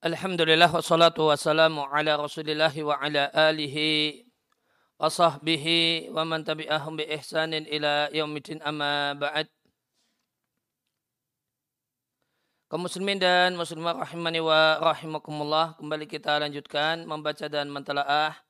[0.00, 4.24] Alhamdulillah wassalatu wassalamu ala rasulillah wa ala alihi
[4.96, 9.44] wa sahbihi wa man tabi'ahum bi ihsanin ila yaumidin amma ba'd.
[12.72, 15.76] Kaum muslimin dan muslimah rahimani wa rahimakumullah.
[15.76, 18.40] Kembali kita lanjutkan membaca dan mentelaah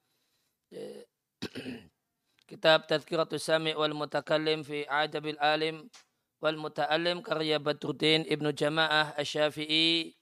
[0.70, 1.02] eh,
[2.46, 5.90] kitab Tazkiratus Sami wal Mutakallim fi Adabil Alim
[6.38, 10.19] wal Muta'allim karya Badruddin Ibnu Jamaah Asy-Syafi'i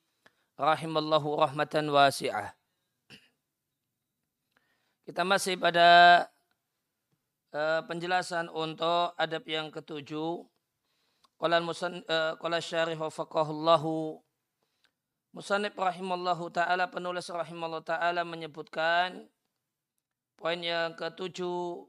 [0.58, 2.52] rahimallahu rahmatan wasi'ah.
[5.06, 6.26] Kita masih pada
[7.54, 10.44] uh, penjelasan untuk adab yang ketujuh.
[11.38, 14.18] Qala musan uh, qala syarih faqahullahu
[15.28, 19.28] Musanib rahimallahu taala penulis rahimallahu taala menyebutkan
[20.40, 21.84] poin yang ketujuh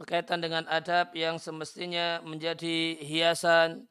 [0.00, 3.84] berkaitan dengan adab yang semestinya menjadi hiasan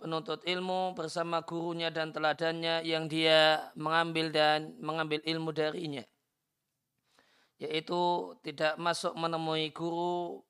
[0.00, 6.02] penuntut ilmu bersama gurunya dan teladannya yang dia mengambil dan mengambil ilmu darinya.
[7.60, 10.40] Yaitu tidak masuk menemui guru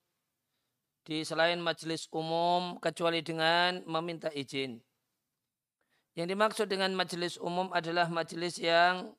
[1.02, 4.78] di selain majelis umum kecuali dengan meminta izin.
[6.14, 9.10] Yang dimaksud dengan majelis umum adalah majelis yang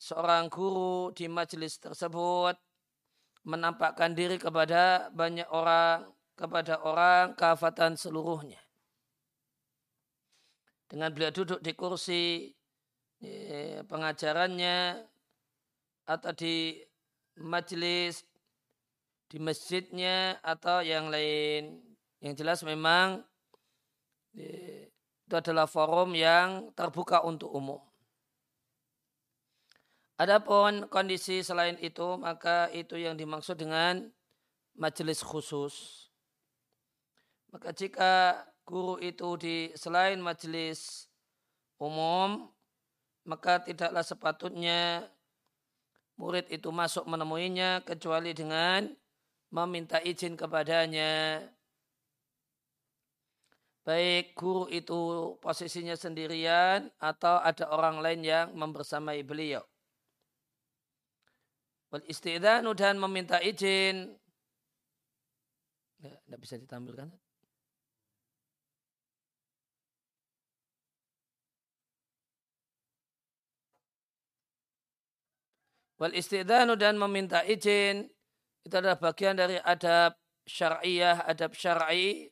[0.00, 2.56] seorang guru di majelis tersebut
[3.46, 8.60] menampakkan diri kepada banyak orang kepada orang kafatan seluruhnya.
[10.86, 12.54] Dengan beliau duduk di kursi
[13.18, 15.02] ya, pengajarannya
[16.06, 16.78] atau di
[17.42, 18.22] majelis
[19.26, 21.82] di masjidnya atau yang lain.
[22.22, 23.26] Yang jelas memang
[24.36, 27.82] itu adalah forum yang terbuka untuk umum.
[30.16, 34.08] Adapun kondisi selain itu, maka itu yang dimaksud dengan
[34.72, 36.05] majelis khusus.
[37.56, 38.36] Maka jika
[38.68, 41.08] guru itu di selain majelis
[41.80, 42.52] umum,
[43.24, 45.08] maka tidaklah sepatutnya
[46.20, 48.92] murid itu masuk menemuinya kecuali dengan
[49.48, 51.48] meminta izin kepadanya.
[53.88, 59.64] Baik guru itu posisinya sendirian atau ada orang lain yang membersamai beliau.
[61.88, 64.12] Wal istidanu dan meminta izin.
[66.04, 67.25] Tidak bisa ditampilkan.
[75.96, 78.04] Wal istidanu dan meminta izin
[78.66, 80.12] itu adalah bagian dari adab
[80.44, 82.28] syariah, adab syar'i.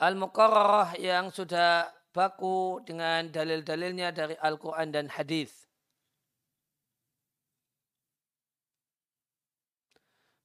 [0.00, 5.68] Al-muqarrarah yang sudah baku dengan dalil-dalilnya dari Al-Quran dan hadis.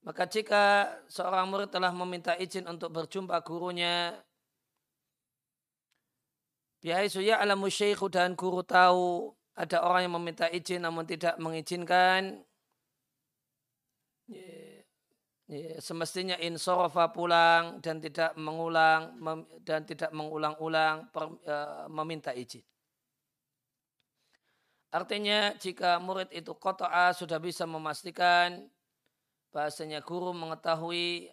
[0.02, 4.18] Maka jika seorang murid telah meminta izin untuk berjumpa gurunya,
[6.82, 9.30] bihaisu ya'lamu syekhu dan guru tahu
[9.62, 12.42] ada orang yang meminta izin namun tidak mengizinkan
[15.78, 19.20] semestinya insorofa pulang dan tidak mengulang
[19.62, 21.12] dan tidak mengulang-ulang
[21.44, 21.56] e,
[21.92, 22.64] meminta izin.
[24.92, 28.64] Artinya jika murid itu kotoa sudah bisa memastikan
[29.52, 31.28] bahasanya guru mengetahui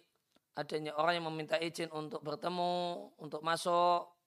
[0.59, 4.18] adanya orang yang meminta izin untuk bertemu, untuk masuk,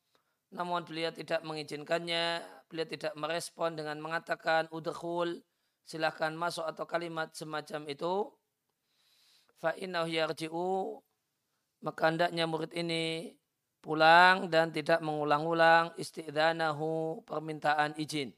[0.52, 5.40] namun beliau tidak mengizinkannya, beliau tidak merespon dengan mengatakan udhul,
[5.88, 8.28] silahkan masuk atau kalimat semacam itu.
[9.64, 11.00] Fa'innahu yarji'u,
[11.80, 13.32] maka hendaknya murid ini
[13.80, 18.36] pulang dan tidak mengulang-ulang isti'danahu permintaan izin.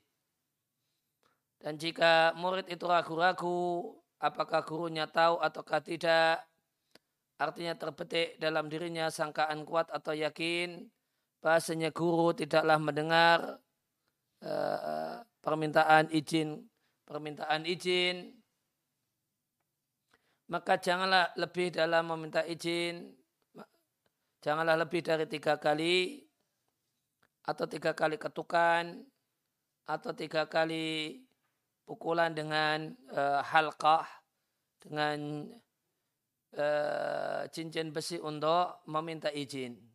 [1.58, 6.44] Dan jika murid itu ragu-ragu apakah gurunya tahu ataukah tidak,
[7.40, 10.88] artinya terbetik dalam dirinya sangkaan kuat atau yakin,
[11.44, 13.60] bahasanya guru tidaklah mendengar
[14.40, 16.64] uh, permintaan izin
[17.04, 18.32] permintaan izin
[20.48, 23.12] maka janganlah lebih dalam meminta izin
[24.40, 26.24] janganlah lebih dari tiga kali
[27.44, 29.04] atau tiga kali ketukan
[29.84, 31.20] atau tiga kali
[31.84, 34.08] pukulan dengan uh, halqah
[34.80, 35.48] dengan
[36.56, 39.93] uh, cincin besi untuk meminta izin.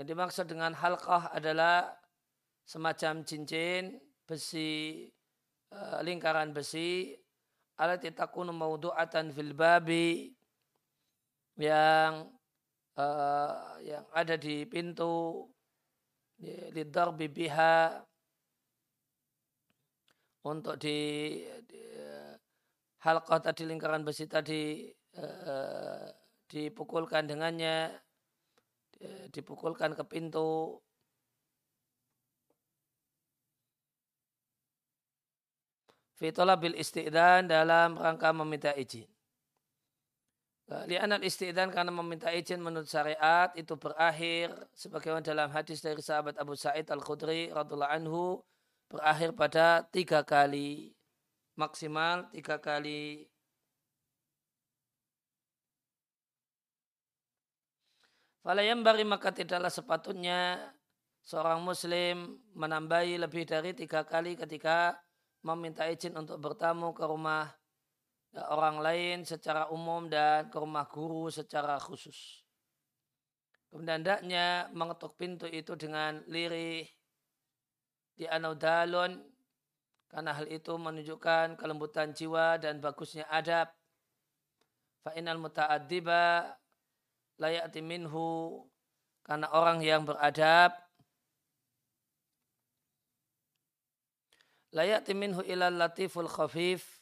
[0.00, 1.92] Yang dimaksud dengan halqah adalah
[2.64, 5.04] semacam cincin besi
[5.76, 7.12] uh, lingkaran besi
[7.76, 10.32] alat takunu maudu'atan fil babi
[11.60, 12.32] yang
[12.96, 15.44] uh, yang ada di pintu
[16.72, 18.00] lidarbi biha
[20.48, 20.96] untuk di,
[21.68, 21.82] di
[23.04, 24.88] halqah tadi lingkaran besi tadi
[26.48, 27.92] dipukulkan dengannya
[29.00, 30.76] Eh, dipukulkan ke pintu
[36.20, 39.08] fitolah bil istidan dalam rangka meminta izin.
[40.68, 46.36] Eh, Lianal istidan karena meminta izin menurut syariat itu berakhir sebagaimana dalam hadis dari sahabat
[46.36, 48.44] Abu Sa'id Al-Khudri radhiallahu anhu
[48.92, 50.92] berakhir pada tiga kali
[51.56, 53.24] maksimal tiga kali
[58.40, 60.56] Falayam bari maka tidaklah sepatutnya
[61.20, 64.96] seorang muslim menambahi lebih dari tiga kali ketika
[65.44, 67.52] meminta izin untuk bertamu ke rumah
[68.48, 72.40] orang lain secara umum dan ke rumah guru secara khusus.
[73.68, 74.02] Kemudian
[74.72, 76.88] mengetuk pintu itu dengan lirih
[78.16, 79.20] di anaudalon
[80.10, 83.70] karena hal itu menunjukkan kelembutan jiwa dan bagusnya adab.
[85.06, 86.50] Fa'inal muta'addiba
[87.40, 88.60] layati minhu
[89.24, 90.76] karena orang yang beradab.
[94.70, 97.00] Layati minhu ilal latiful khafif.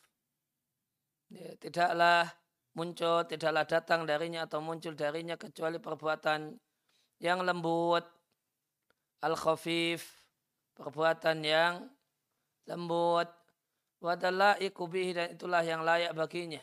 [1.28, 2.32] Ya, tidaklah
[2.72, 6.56] muncul, tidaklah datang darinya atau muncul darinya kecuali perbuatan
[7.20, 8.06] yang lembut,
[9.20, 10.08] al-khafif,
[10.72, 11.84] perbuatan yang
[12.64, 13.28] lembut,
[13.98, 16.62] wadalah ikubihi dan itulah yang layak baginya.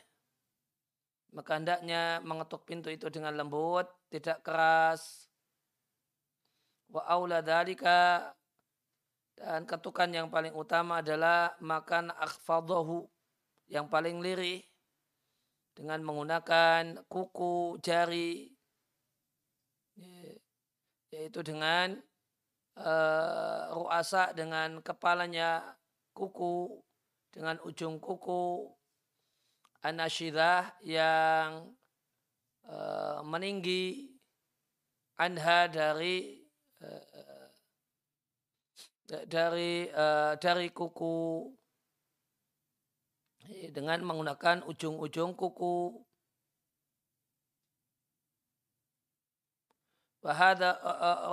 [1.35, 5.27] Maka hendaknya mengetuk pintu itu dengan lembut, tidak keras.
[6.87, 8.31] Wa aula dalika
[9.35, 13.03] dan ketukan yang paling utama adalah makan akhfadahu
[13.67, 14.63] yang paling lirih
[15.75, 18.55] dengan menggunakan kuku jari
[21.11, 21.99] yaitu dengan
[22.79, 25.63] uh, ruasa dengan kepalanya
[26.15, 26.79] kuku
[27.31, 28.71] dengan ujung kuku
[29.85, 31.69] anasyidah yang
[32.65, 34.09] uh, meninggi
[35.21, 36.41] anha dari
[36.81, 37.49] uh,
[39.29, 41.53] dari uh, dari kuku
[43.69, 46.01] dengan menggunakan ujung-ujung kuku.
[50.25, 50.81] Wahada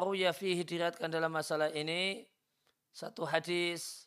[0.05, 2.29] ruya fihi diriatkan dalam masalah ini
[2.93, 4.05] satu hadis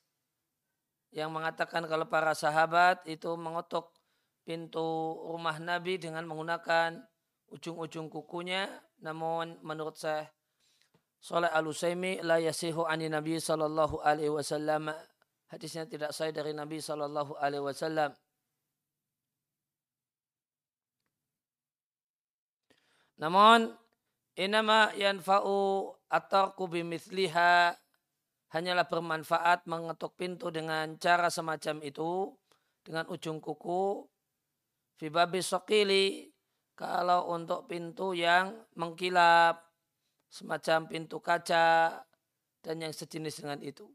[1.10, 3.95] yang mengatakan kalau para sahabat itu mengotok
[4.46, 7.02] pintu rumah Nabi dengan menggunakan
[7.50, 8.70] ujung-ujung kukunya.
[9.02, 10.30] Namun menurut saya
[11.20, 14.94] Soleh al-Usaimi la yasihu ani Nabi sallallahu alaihi wasallam
[15.46, 18.12] Hadisnya tidak sahih dari Nabi Shallallahu Alaihi Wasallam.
[23.16, 23.72] Namun
[24.36, 27.78] inama yanfa'u atarku bimithliha
[28.52, 32.36] hanyalah bermanfaat mengetuk pintu dengan cara semacam itu
[32.84, 34.04] dengan ujung kuku
[34.96, 36.32] fibabi sokili
[36.76, 39.64] kalau untuk pintu yang mengkilap
[40.28, 42.00] semacam pintu kaca
[42.60, 43.88] dan yang sejenis dengan itu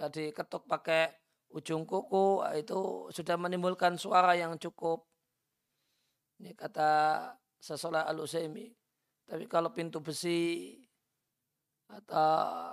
[0.00, 1.12] maka diketuk pakai
[1.52, 5.04] ujung kuku itu sudah menimbulkan suara yang cukup.
[6.40, 6.90] Ini kata
[7.60, 8.22] sesolah al.
[8.24, 10.72] Tapi kalau pintu besi
[11.90, 12.72] atau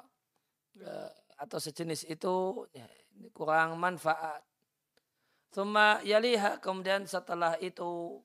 [0.77, 1.09] ya,
[1.41, 4.39] atau sejenis itu ya, ini kurang manfaat.
[5.51, 8.19] Thumma yaliha kemudian setelah itu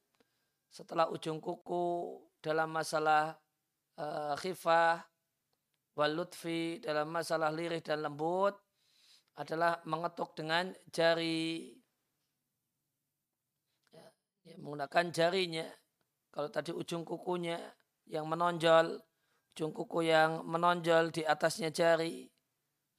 [0.73, 3.37] setelah ujung kuku dalam masalah
[4.00, 5.05] uh, khifah
[5.93, 8.57] walutfi dalam masalah lirih dan lembut
[9.37, 11.73] adalah mengetuk dengan jari.
[13.93, 14.05] Ya,
[14.45, 15.67] ya, menggunakan jarinya.
[16.33, 17.61] Kalau tadi ujung kukunya
[18.09, 19.00] yang menonjol
[19.52, 22.25] ujung kuku yang menonjol di atasnya jari.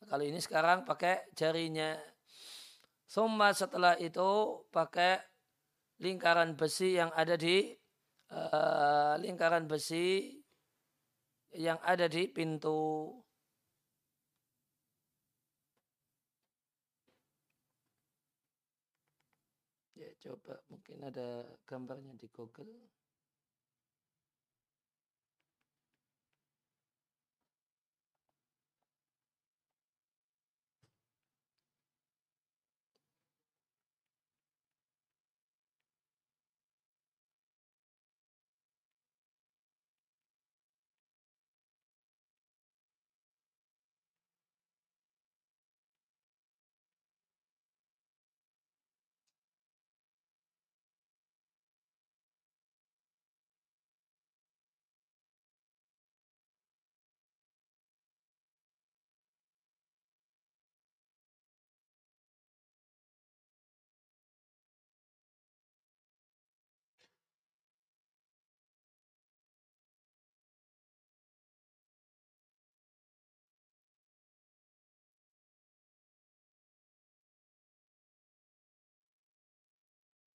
[0.06, 1.98] Kalau ini sekarang pakai jarinya
[3.13, 4.29] Summa setelah itu
[4.74, 5.22] pakai
[6.01, 7.70] lingkaran besi yang ada di
[8.34, 10.34] uh, lingkaran besi
[11.53, 13.13] yang ada di pintu
[20.24, 22.72] Coba mungkin ada gambarnya di Google.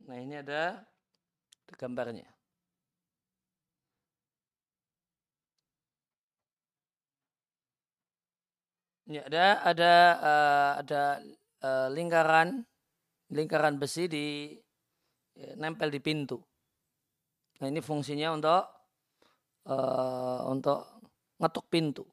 [0.08, 0.80] Nah ini ada
[1.76, 2.24] gambarnya.
[9.08, 11.02] Ya, ada ada uh, ada
[11.64, 12.60] uh, lingkaran
[13.32, 14.52] lingkaran besi di
[15.36, 16.40] ya, nempel di pintu.
[17.60, 18.64] Nah ini fungsinya untuk
[19.68, 21.04] uh, untuk
[21.40, 22.04] ngetuk pintu.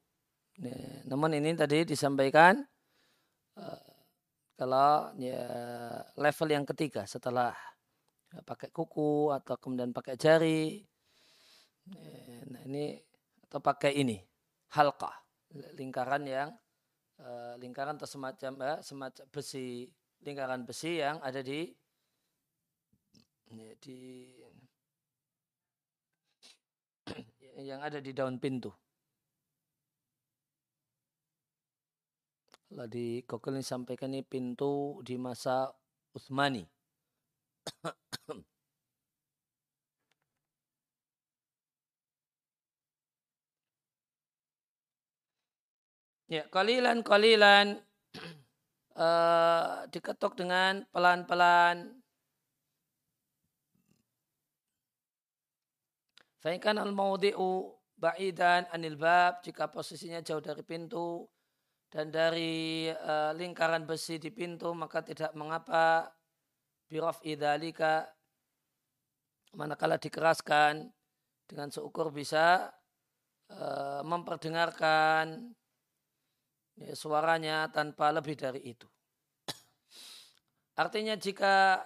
[0.56, 2.64] Ya, namun ini tadi disampaikan
[3.60, 3.92] uh,
[4.56, 5.44] kalau ya
[6.16, 7.52] level yang ketiga setelah
[8.42, 10.82] pakai kuku atau kemudian pakai jari.
[11.86, 12.98] Ya, nah ini
[13.46, 14.18] atau pakai ini
[14.74, 15.12] halqa
[15.78, 16.50] lingkaran yang
[17.22, 19.86] uh, lingkaran atau semacam semacam besi
[20.26, 21.70] lingkaran besi yang ada di
[23.54, 23.98] ya, di
[27.70, 28.74] yang ada di daun pintu.
[32.66, 35.70] Kalau di Google ini sampaikan ini pintu di masa
[36.10, 36.75] Utsmani.
[46.26, 47.78] Ya, kalilan kalilan
[48.98, 52.02] uh, diketuk dengan pelan-pelan.
[56.42, 61.30] Faikan al-maudi'u ba'idan anil bab jika posisinya jauh dari pintu
[61.88, 66.10] dan dari uh, lingkaran besi di pintu maka tidak mengapa
[66.86, 68.06] birof idalika
[69.56, 70.90] manakala dikeraskan
[71.46, 72.70] dengan seukur bisa
[73.50, 75.54] uh, memperdengarkan
[76.76, 78.86] ya, suaranya tanpa lebih dari itu.
[80.82, 81.82] Artinya jika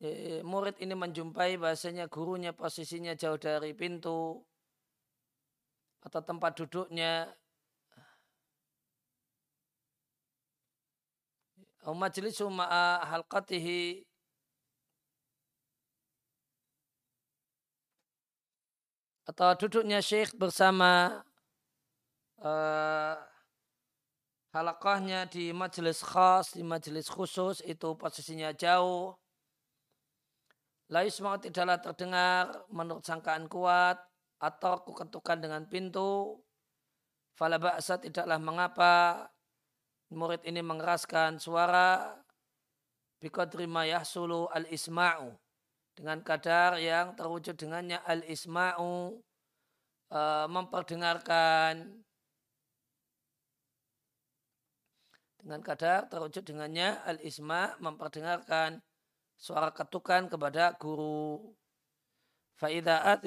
[0.00, 4.40] ya, murid ini menjumpai bahasanya gurunya posisinya jauh dari pintu
[6.00, 7.28] atau tempat duduknya
[11.80, 14.09] atau majlisu ma'a halqatihi
[19.30, 21.22] atau duduknya syekh bersama
[22.42, 23.14] uh,
[24.50, 29.14] halakahnya di majelis khas, di majelis khusus itu posisinya jauh.
[30.90, 34.02] La yusma tidaklah terdengar menurut sangkaan kuat
[34.42, 36.42] atau kuketukan dengan pintu.
[37.38, 39.30] Fala ba'asa tidaklah mengapa
[40.10, 42.18] murid ini mengeraskan suara
[43.22, 45.38] biqadri yahsulu al-isma'u
[46.00, 49.20] dengan kadar yang terwujud dengannya al-isma'u
[50.08, 51.92] uh, memperdengarkan
[55.44, 58.80] dengan kadar terwujud dengannya al-isma memperdengarkan
[59.36, 61.52] suara ketukan kepada guru.
[62.56, 63.20] Faida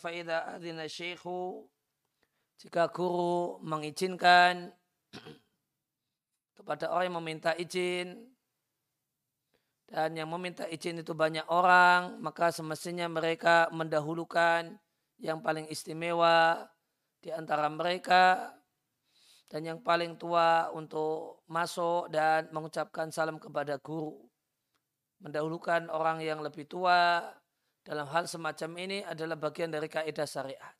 [0.00, 1.64] faida adina syekhu
[2.60, 4.72] jika guru mengizinkan
[6.60, 8.36] kepada orang yang meminta izin
[9.88, 14.76] dan yang meminta izin itu banyak orang maka semestinya mereka mendahulukan
[15.16, 16.68] yang paling istimewa
[17.18, 18.52] di antara mereka
[19.48, 24.28] dan yang paling tua untuk masuk dan mengucapkan salam kepada guru.
[25.24, 27.24] Mendahulukan orang yang lebih tua
[27.82, 30.76] dalam hal semacam ini adalah bagian dari kaidah syariat.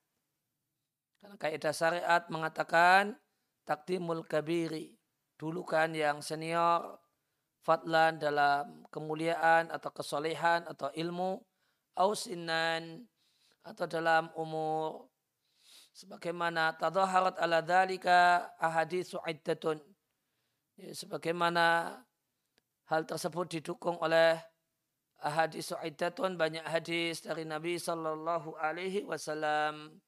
[1.18, 3.16] Karena kaidah syariat mengatakan
[3.64, 4.94] takdimul kabiri,
[5.40, 7.00] dulukan yang senior,
[7.62, 11.42] fadlan dalam kemuliaan atau kesolehan atau ilmu,
[11.98, 13.04] ausinan
[13.66, 15.10] atau dalam umur
[15.92, 19.82] sebagaimana tadhaharat ala dhalika ahaditsu iddatun
[20.78, 21.98] ya, sebagaimana
[22.86, 24.38] hal tersebut didukung oleh
[25.20, 29.98] ahaditsu iddatun banyak hadis dari Nabi sallallahu alaihi wasallam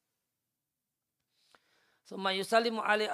[2.11, 3.07] Suma yusallimu ali.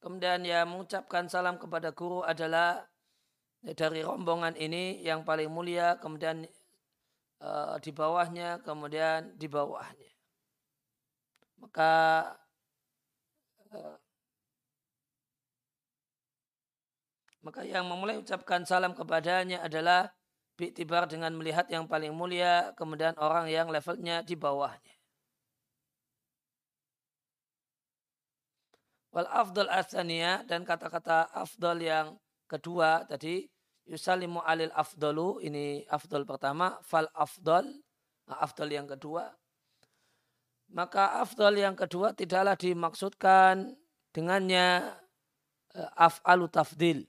[0.00, 2.84] Kemudian ya mengucapkan salam kepada guru adalah
[3.62, 6.46] dari rombongan ini yang paling mulia, kemudian
[7.42, 10.16] uh, di bawahnya, kemudian di bawahnya
[11.60, 11.92] maka
[13.72, 13.96] uh,
[17.44, 20.12] maka yang memulai ucapkan salam kepadanya adalah
[20.56, 24.95] Biktibar dengan melihat yang paling mulia, kemudian orang yang levelnya di bawahnya.
[29.16, 33.48] Wal afdal asania dan kata-kata afdal yang kedua tadi
[33.88, 37.64] yusalimu alil afdalu ini afdal pertama fal afdal
[38.28, 39.32] nah, afdal yang kedua
[40.68, 43.72] maka afdal yang kedua tidaklah dimaksudkan
[44.12, 44.96] dengannya
[45.76, 47.06] uh, af'alu tafdil.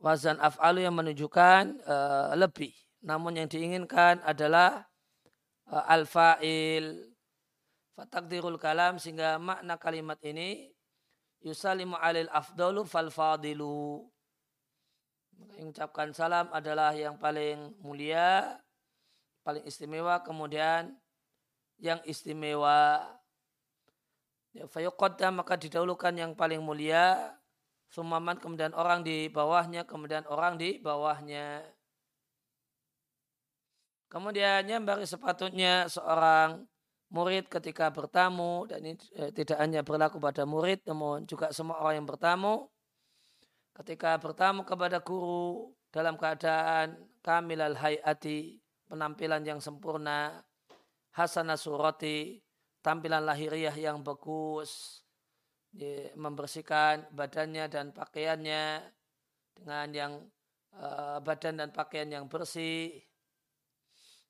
[0.00, 2.72] Wazan af'alu yang menunjukkan uh, lebih.
[3.04, 4.88] Namun yang diinginkan adalah
[5.68, 7.13] uh, al-fa'il
[7.94, 10.74] fatakdirul kalam sehingga makna kalimat ini
[11.42, 14.06] yusalimu alil afdalu fal fadilu.
[15.34, 18.54] Mengucapkan salam adalah yang paling mulia,
[19.42, 20.94] paling istimewa, kemudian
[21.82, 23.02] yang istimewa.
[24.54, 27.34] Ya, fayuqaddam maka didahulukan yang paling mulia,
[27.90, 31.66] sumaman kemudian orang di bawahnya, kemudian orang di bawahnya.
[34.06, 36.62] Kemudian nyambari sepatutnya seorang
[37.14, 42.02] murid ketika bertamu dan ini eh, tidak hanya berlaku pada murid namun juga semua orang
[42.02, 42.66] yang bertamu.
[43.74, 48.58] Ketika bertamu kepada guru dalam keadaan kamil al hayati
[48.90, 50.42] penampilan yang sempurna
[51.14, 52.42] hasanah surati
[52.82, 55.02] tampilan lahiriah yang bagus
[56.14, 58.78] membersihkan badannya dan pakaiannya
[59.54, 60.12] dengan yang
[60.78, 63.02] uh, badan dan pakaian yang bersih.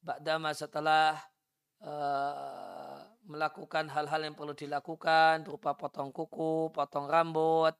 [0.05, 1.17] Ba'dama setelah
[1.85, 2.74] uh,
[3.25, 7.73] melakukan hal-hal yang perlu dilakukan berupa potong kuku, potong rambut,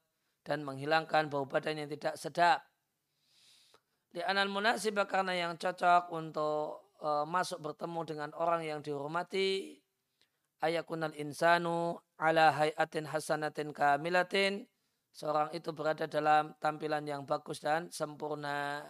[0.45, 2.65] dan menghilangkan bau badan yang tidak sedap.
[4.15, 9.81] Di anal munasib karena yang cocok untuk uh, masuk bertemu dengan orang yang dihormati,
[10.63, 14.65] ayakunal insanu ala hayatin hasanatin kamilatin,
[15.11, 18.87] seorang itu berada dalam tampilan yang bagus dan sempurna.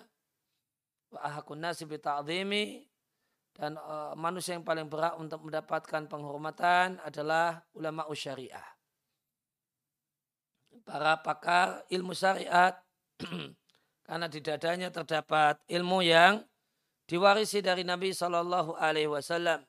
[1.09, 2.85] Wa ahakun nasibi ta'zimi,
[3.55, 8.67] dan uh, manusia yang paling berat untuk mendapatkan penghormatan adalah ulama syariah.
[10.83, 12.75] Para pakar ilmu syariat
[14.07, 16.43] karena di dadanya terdapat ilmu yang
[17.07, 19.63] diwarisi dari Nabi Shallallahu Alaihi Wasallam.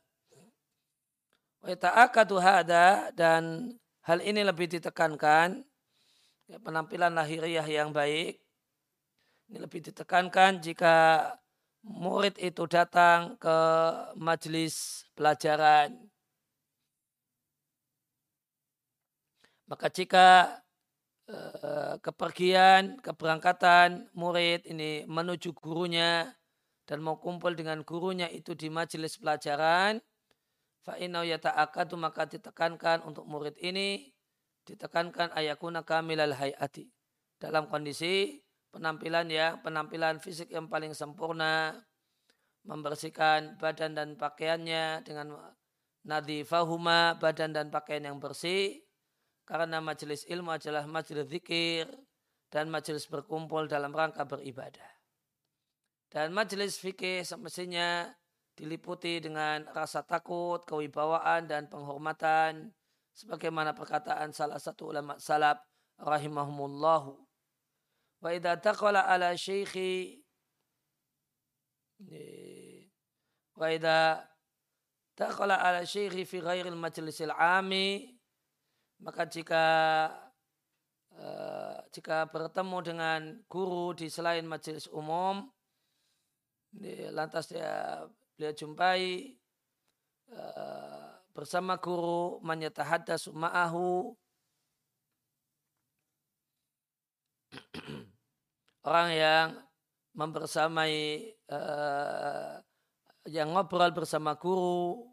[2.42, 3.74] hada dan
[4.06, 5.66] hal ini lebih ditekankan
[6.46, 8.38] ya, penampilan lahiriah yang baik
[9.50, 10.94] ini lebih ditekankan jika
[11.86, 13.58] murid itu datang ke
[14.18, 15.94] majelis pelajaran.
[19.70, 20.28] Maka jika
[21.30, 26.34] eh, kepergian, keberangkatan murid ini menuju gurunya
[26.86, 30.02] dan mau kumpul dengan gurunya itu di majelis pelajaran,
[30.86, 34.14] fa'inau yata'akadu maka ditekankan untuk murid ini
[34.66, 36.90] ditekankan ayakuna kamilal hayati
[37.42, 38.45] dalam kondisi
[38.76, 41.80] penampilan ya penampilan fisik yang paling sempurna
[42.68, 45.32] membersihkan badan dan pakaiannya dengan
[46.04, 48.84] nadifahuma badan dan pakaian yang bersih.
[49.46, 51.86] Karena majelis ilmu adalah majelis zikir
[52.50, 54.90] dan majelis berkumpul dalam rangka beribadah.
[56.10, 58.10] Dan majelis fikih semestinya
[58.58, 62.74] diliputi dengan rasa takut, kewibawaan dan penghormatan
[63.14, 65.62] sebagaimana perkataan salah satu ulama salaf
[66.02, 67.25] rahimahumullahu
[68.26, 70.18] Wa taqala ala syekhi
[73.54, 74.26] wa idza
[75.14, 78.18] taqala ala syekhi fi ghairil majlisil ami
[78.98, 79.64] maka jika
[81.14, 85.46] uh, jika bertemu dengan guru di selain majelis umum
[87.14, 89.38] lantas dia beliau jumpai
[90.34, 94.18] uh, bersama guru menyatahaddas ma'ahu
[98.86, 99.48] orang yang
[100.14, 100.96] membersamai
[101.50, 102.62] uh,
[103.26, 105.10] yang ngobrol bersama guru.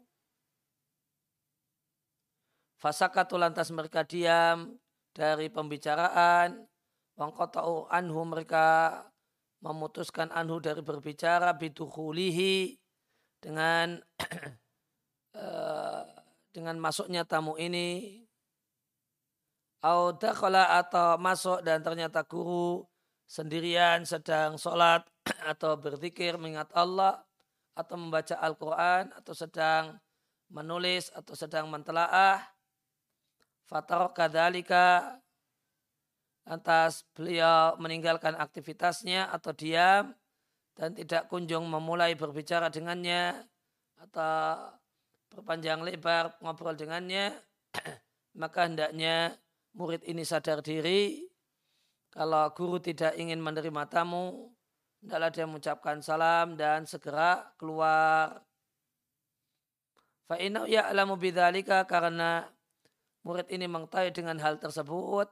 [2.77, 4.77] Fasakatu lantas mereka diam
[5.11, 6.69] dari pembicaraan.
[7.13, 8.97] Wangkotau anhu mereka
[9.61, 12.75] memutuskan anhu dari berbicara bidukulihi
[13.37, 14.01] dengan
[15.37, 16.05] uh,
[16.55, 18.21] dengan masuknya tamu ini.
[19.83, 22.87] Atau masuk dan ternyata guru
[23.27, 25.07] sendirian sedang sholat
[25.51, 27.23] atau berzikir mengingat Allah
[27.73, 29.97] atau membaca Al-Quran atau sedang
[30.53, 32.41] menulis atau sedang mentelaah.
[33.65, 35.17] Fatarok kadalika
[36.43, 40.11] lantas beliau meninggalkan aktivitasnya atau diam
[40.75, 43.33] dan tidak kunjung memulai berbicara dengannya
[43.97, 44.75] atau
[45.33, 47.33] berpanjang lebar ngobrol dengannya.
[48.41, 49.33] Maka hendaknya
[49.73, 51.32] murid ini sadar diri
[52.13, 54.53] kalau guru tidak ingin menerima tamu,
[55.01, 58.45] hendaklah dia mengucapkan salam dan segera keluar.
[60.29, 62.45] Fa'inau ya'lamu bidzalika karena
[63.25, 65.25] murid ini mengetahui dengan hal tersebut,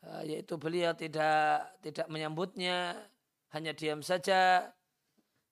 [0.00, 2.96] eh, yaitu beliau tidak tidak menyambutnya,
[3.52, 4.72] hanya diam saja,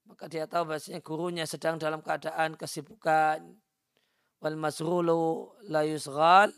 [0.08, 3.40] maka dia tahu bahasanya gurunya sedang dalam keadaan kesibukan.
[4.40, 6.52] Wal masrulu la yusghal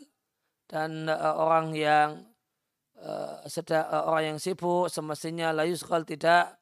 [0.67, 2.26] dan uh, orang yang
[3.01, 6.57] uh, sedang, uh, orang yang sibuk semestinya layus kalau tidak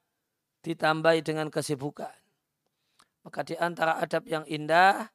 [0.65, 2.13] ditambahi dengan kesibukan.
[3.25, 5.09] Maka di antara adab yang indah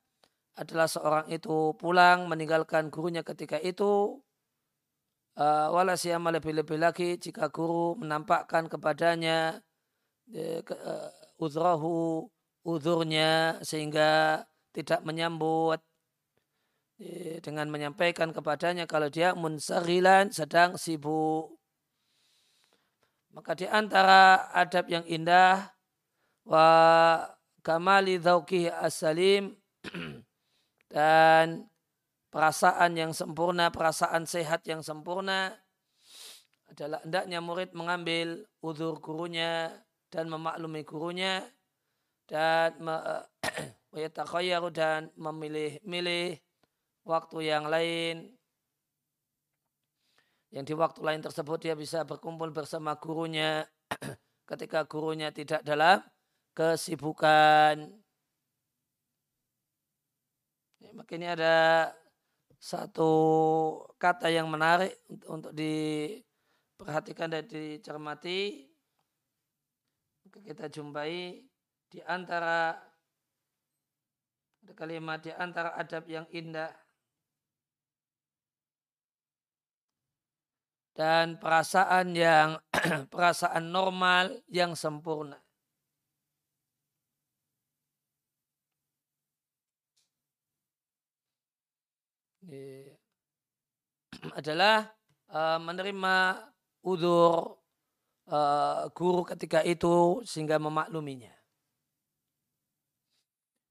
[0.59, 4.19] adalah seorang itu pulang meninggalkan gurunya ketika itu
[5.39, 9.63] uh, wala siyama lebih-lebih lagi jika guru menampakkan kepadanya
[10.35, 11.09] uh,
[12.67, 15.81] udhurnya sehingga tidak menyambut
[17.41, 21.57] dengan menyampaikan kepadanya kalau dia munsarilan sedang sibuk.
[23.33, 25.73] Maka di antara adab yang indah
[26.45, 26.69] wa
[27.65, 29.57] kamali dhauqih as-salim
[30.93, 31.65] dan
[32.29, 35.57] perasaan yang sempurna, perasaan sehat yang sempurna
[36.69, 39.73] adalah hendaknya murid mengambil udur gurunya
[40.13, 41.49] dan memaklumi gurunya
[42.29, 42.77] dan
[44.71, 46.39] dan memilih-milih
[47.05, 48.33] waktu yang lain
[50.51, 53.71] yang di waktu lain tersebut dia bisa berkumpul bersama gurunya
[54.51, 56.03] ketika gurunya tidak dalam
[56.59, 57.87] kesibukan.
[60.83, 61.57] Ya, maka ini ada
[62.59, 63.13] satu
[63.95, 64.99] kata yang menarik
[65.31, 68.67] untuk diperhatikan dan dicermati.
[70.31, 71.43] Kita jumpai
[71.91, 72.75] di antara
[74.61, 76.71] ada kalimat di antara adab yang indah
[81.01, 82.61] dan perasaan yang
[83.15, 85.41] perasaan normal yang sempurna.
[94.37, 94.93] adalah
[95.33, 96.45] uh, menerima
[96.85, 97.57] udur
[98.29, 101.33] uh, guru ketika itu sehingga memakluminya.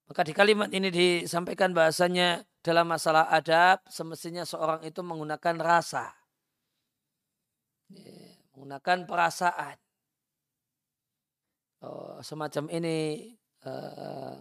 [0.09, 6.18] Maka di kalimat ini disampaikan bahasanya dalam masalah adab semestinya seorang itu menggunakan rasa
[8.59, 9.77] menggunakan perasaan.
[11.79, 13.31] Oh, semacam ini
[13.63, 14.35] uh,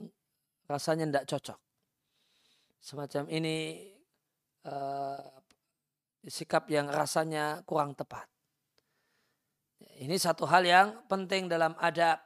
[0.66, 1.58] rasanya tidak cocok.
[2.82, 3.86] Semacam ini
[4.66, 5.22] uh,
[6.26, 8.26] sikap yang rasanya kurang tepat.
[10.02, 12.18] Ini satu hal yang penting dalam adab.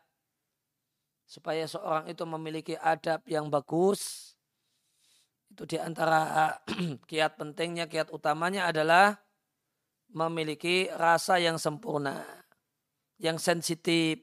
[1.28, 4.32] Supaya seorang itu memiliki adab yang bagus.
[5.52, 6.56] Itu di antara
[7.08, 9.20] kiat pentingnya, kiat utamanya adalah
[10.12, 12.24] memiliki rasa yang sempurna,
[13.20, 14.20] yang sensitif.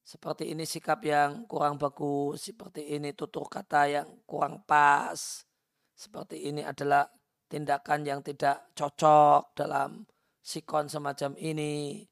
[0.00, 5.46] Seperti ini sikap yang kurang bagus, seperti ini tutur kata yang kurang pas,
[5.94, 7.06] seperti ini adalah
[7.46, 10.02] tindakan yang tidak cocok dalam
[10.42, 12.02] sikon semacam ini,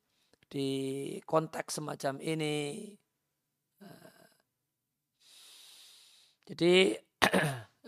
[0.48, 0.68] di
[1.26, 2.56] konteks semacam ini.
[6.48, 6.96] Jadi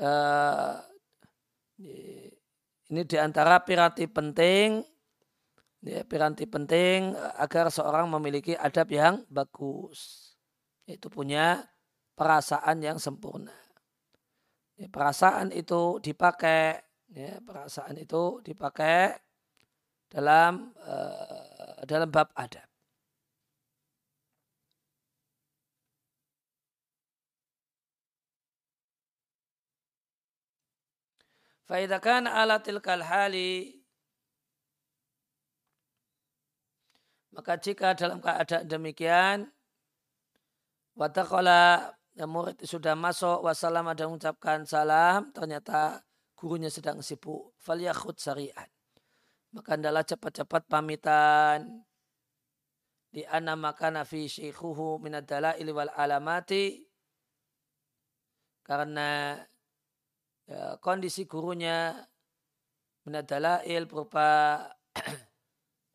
[0.05, 0.77] uh,
[2.91, 4.83] Ini di antara piranti penting,
[5.87, 10.35] ya, piranti penting agar seorang memiliki adab yang bagus.
[10.91, 11.63] Itu punya
[12.19, 13.55] perasaan yang sempurna.
[14.75, 16.83] Ya, perasaan itu dipakai,
[17.15, 19.15] ya, perasaan itu dipakai
[20.11, 22.70] dalam uh, dalam bab adab.
[31.71, 33.79] Faidakan ala tilkal hali
[37.31, 39.47] maka jika dalam keadaan demikian
[40.99, 46.03] watakola yang murid sudah masuk wassalam ada mengucapkan salam ternyata
[46.35, 48.67] gurunya sedang sibuk falyakhud syariat
[49.51, 51.83] maka adalah cepat-cepat pamitan.
[53.11, 56.87] Di anna makana fi syikhuhu minad dalail wal alamati.
[58.63, 59.35] Karena
[60.51, 61.95] ya, kondisi gurunya
[63.07, 64.29] menadalail berupa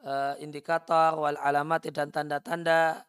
[0.07, 3.03] uh, indikator wal alamat dan tanda-tanda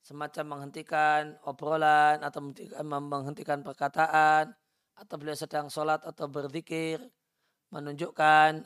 [0.00, 2.54] semacam menghentikan obrolan atau
[2.86, 4.54] menghentikan perkataan
[4.96, 7.02] atau beliau sedang sholat atau berzikir
[7.74, 8.64] menunjukkan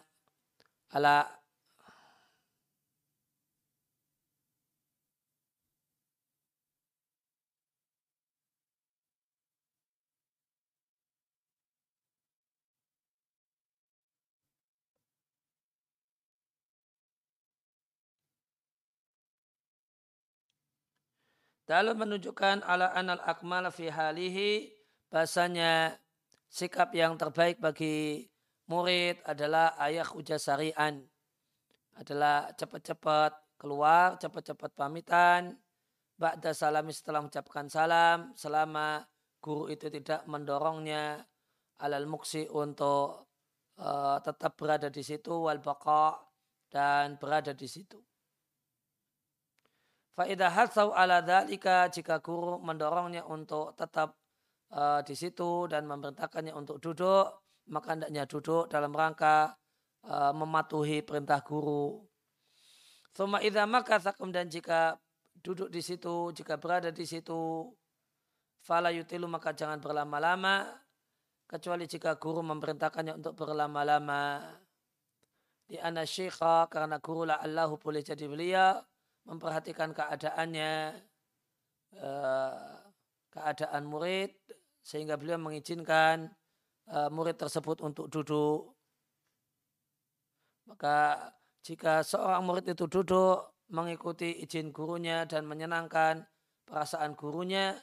[0.92, 1.39] ala
[21.70, 24.74] Dalam menunjukkan ala anal akmal fi halihi
[25.06, 25.94] bahasanya
[26.50, 28.26] sikap yang terbaik bagi
[28.66, 31.06] murid adalah ayah ujasarian
[31.94, 35.54] adalah cepat-cepat keluar, cepat-cepat pamitan,
[36.18, 39.06] ba'da salami setelah mengucapkan salam, selama
[39.38, 41.22] guru itu tidak mendorongnya
[41.86, 43.30] alal muksi untuk
[43.78, 46.18] uh, tetap berada di situ wal baqa
[46.66, 48.09] dan berada di situ.
[50.18, 54.18] Faidah hatsau ala dalika jika guru mendorongnya untuk tetap
[54.74, 57.30] uh, di situ dan memerintahkannya untuk duduk,
[57.70, 59.54] maka hendaknya duduk dalam rangka
[60.06, 62.02] uh, mematuhi perintah guru.
[63.14, 64.98] Thumma idza makatha dan jika
[65.38, 67.70] duduk di situ, jika berada di situ,
[68.66, 70.66] fala yutilu maka jangan berlama-lama
[71.46, 74.42] kecuali jika guru memerintahkannya untuk berlama-lama.
[75.70, 78.82] Di ana syikha karena guru la Allahu boleh jadi beliau
[79.28, 80.96] memperhatikan keadaannya,
[82.00, 82.80] uh,
[83.30, 84.34] keadaan murid
[84.80, 86.32] sehingga beliau mengizinkan
[86.90, 88.74] uh, murid tersebut untuk duduk.
[90.66, 91.30] Maka
[91.60, 96.26] jika seorang murid itu duduk mengikuti izin gurunya dan menyenangkan
[96.66, 97.78] perasaan gurunya,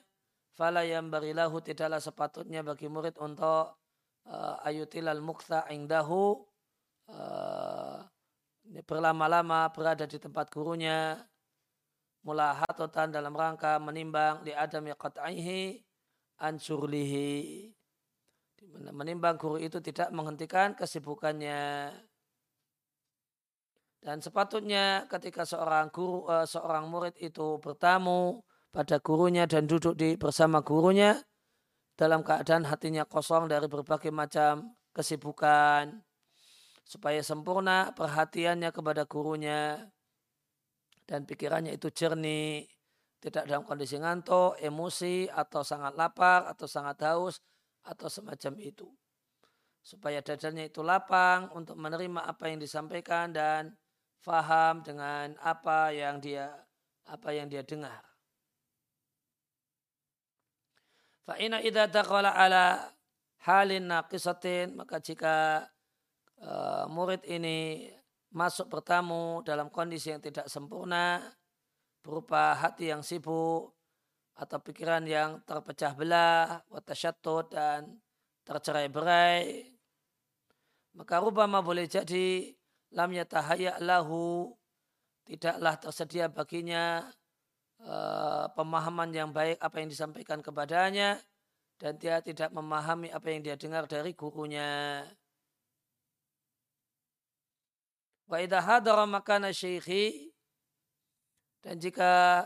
[0.57, 3.77] fala yang barilahu tidaklah sepatutnya bagi murid untuk
[4.27, 6.43] uh, ayutilal mukta ingdahu
[7.11, 7.96] uh,
[8.83, 11.17] berlama-lama berada di tempat gurunya
[12.27, 15.79] mulahatotan dalam rangka menimbang di adam qat'ihi
[16.43, 17.71] ansurlihi
[18.91, 21.93] menimbang guru itu tidak menghentikan kesibukannya.
[23.97, 28.39] Dan sepatutnya ketika seorang guru, uh, seorang murid itu bertamu
[28.71, 31.17] pada gurunya dan duduk di bersama gurunya
[31.97, 35.97] dalam keadaan hatinya kosong dari berbagai macam kesibukan
[36.87, 39.91] supaya sempurna perhatiannya kepada gurunya
[41.03, 42.63] dan pikirannya itu jernih
[43.19, 47.43] tidak dalam kondisi ngantuk, emosi atau sangat lapar atau sangat haus
[47.83, 48.87] atau semacam itu
[49.83, 53.71] supaya dadanya itu lapang untuk menerima apa yang disampaikan dan
[54.19, 56.51] faham dengan apa yang dia
[57.07, 58.03] apa yang dia dengar.
[61.23, 62.91] Fa'ina idha ala
[63.47, 65.67] halin naqisatin maka jika
[66.41, 67.89] uh, murid ini
[68.33, 71.23] masuk bertamu dalam kondisi yang tidak sempurna
[72.03, 73.73] berupa hati yang sibuk
[74.37, 77.97] atau pikiran yang terpecah belah, watasyatut dan
[78.45, 79.65] tercerai berai,
[80.93, 82.53] maka rubama boleh jadi
[82.93, 84.53] lam yatahaya lahu
[85.27, 87.03] tidaklah tersedia baginya
[87.83, 91.19] uh, pemahaman yang baik apa yang disampaikan kepadanya
[91.77, 95.03] dan dia tidak memahami apa yang dia dengar dari gurunya.
[98.27, 100.35] Wa idha hadara makana syekhi
[101.63, 102.43] dan jika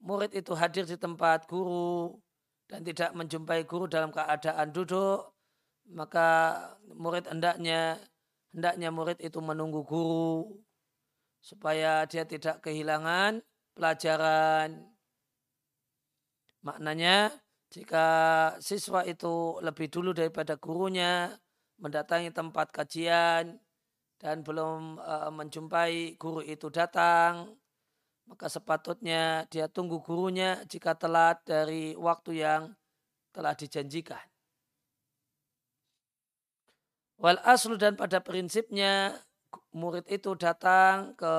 [0.00, 2.16] murid itu hadir di tempat guru
[2.68, 5.32] dan tidak menjumpai guru dalam keadaan duduk,
[5.92, 6.56] maka
[6.96, 8.00] murid hendaknya
[8.52, 10.56] hendaknya murid itu menunggu guru
[11.44, 13.44] supaya dia tidak kehilangan
[13.76, 14.80] pelajaran.
[16.64, 17.32] Maknanya
[17.68, 18.06] jika
[18.64, 21.36] siswa itu lebih dulu daripada gurunya
[21.78, 23.60] mendatangi tempat kajian
[24.18, 27.54] dan belum uh, menjumpai guru itu datang,
[28.26, 32.62] maka sepatutnya dia tunggu gurunya jika telat dari waktu yang
[33.30, 34.20] telah dijanjikan.
[37.18, 39.14] Wal aslu dan pada prinsipnya
[39.74, 41.34] murid itu datang ke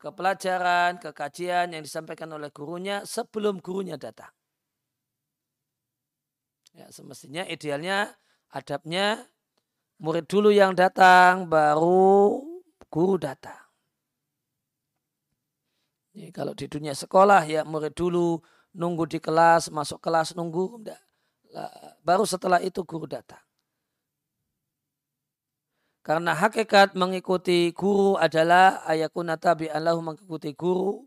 [0.00, 4.32] ke pelajaran, ke kajian yang disampaikan oleh gurunya sebelum gurunya datang.
[6.72, 8.16] Ya, semestinya idealnya
[8.48, 9.28] adabnya
[10.00, 12.40] murid dulu yang datang baru
[12.88, 13.60] guru datang.
[16.16, 18.40] Jadi kalau di dunia sekolah ya murid dulu
[18.74, 21.00] nunggu di kelas, masuk kelas nunggu enggak
[22.02, 23.42] baru setelah itu guru datang.
[26.00, 31.04] Karena hakikat mengikuti guru adalah ayakuna tabi'an lahu mengikuti guru.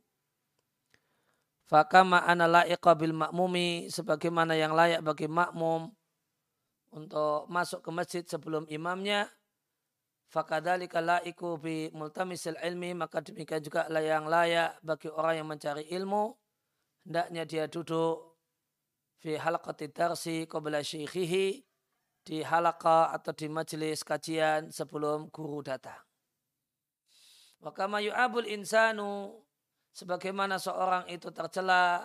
[1.66, 5.90] Fakama ana la'iqa bil makmumi sebagaimana yang layak bagi makmum
[6.94, 9.28] untuk masuk ke masjid sebelum imamnya.
[10.30, 16.34] Fakadhalika la'iku bi multamisil ilmi maka demikian juga yang layak bagi orang yang mencari ilmu.
[17.06, 18.34] Hendaknya dia duduk
[19.22, 21.62] fi halaqati darsi qabla syekhihi
[22.24, 26.00] di halaqah atau di majelis kajian sebelum guru datang.
[27.62, 29.38] Wa kama yu'abul insanu
[29.94, 32.04] sebagaimana seorang itu tercela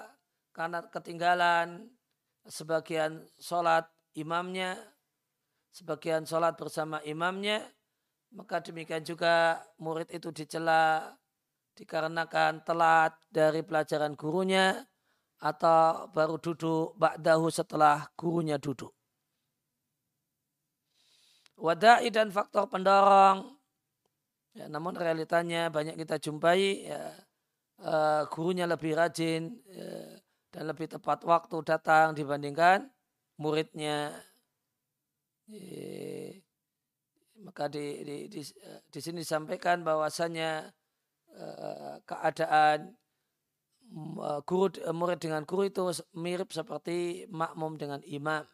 [0.52, 1.86] karena ketinggalan
[2.46, 4.78] sebagian sholat imamnya,
[5.72, 7.64] sebagian sholat bersama imamnya,
[8.32, 11.16] maka demikian juga murid itu dicela
[11.78, 14.82] dikarenakan telat dari pelajaran gurunya
[15.38, 18.90] atau baru duduk ba'dahu setelah gurunya duduk.
[21.58, 23.54] Wadai dan faktor pendorong.
[24.54, 27.14] Ya, namun realitanya banyak kita jumpai ya,
[27.82, 30.18] uh, gurunya lebih rajin ya,
[30.50, 32.90] dan lebih tepat waktu datang dibandingkan
[33.40, 34.12] muridnya.
[35.48, 36.36] Ya,
[37.40, 38.40] maka di, di, di,
[38.92, 40.68] di sini disampaikan bahwasanya
[41.32, 42.98] uh, keadaan
[43.88, 45.80] Eh, guru eh, murid dengan guru itu
[46.12, 48.44] mirip seperti makmum dengan imam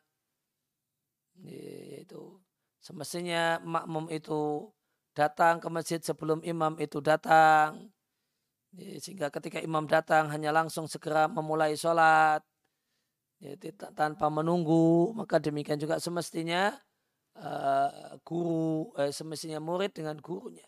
[1.42, 2.38] yaitu
[2.85, 4.68] Semestinya makmum itu
[5.16, 7.88] datang ke masjid sebelum imam itu datang.
[8.77, 12.44] Sehingga ketika imam datang hanya langsung segera memulai sholat.
[13.92, 16.73] Tanpa menunggu, maka demikian juga semestinya
[17.38, 20.66] uh, guru, eh, semestinya murid dengan gurunya.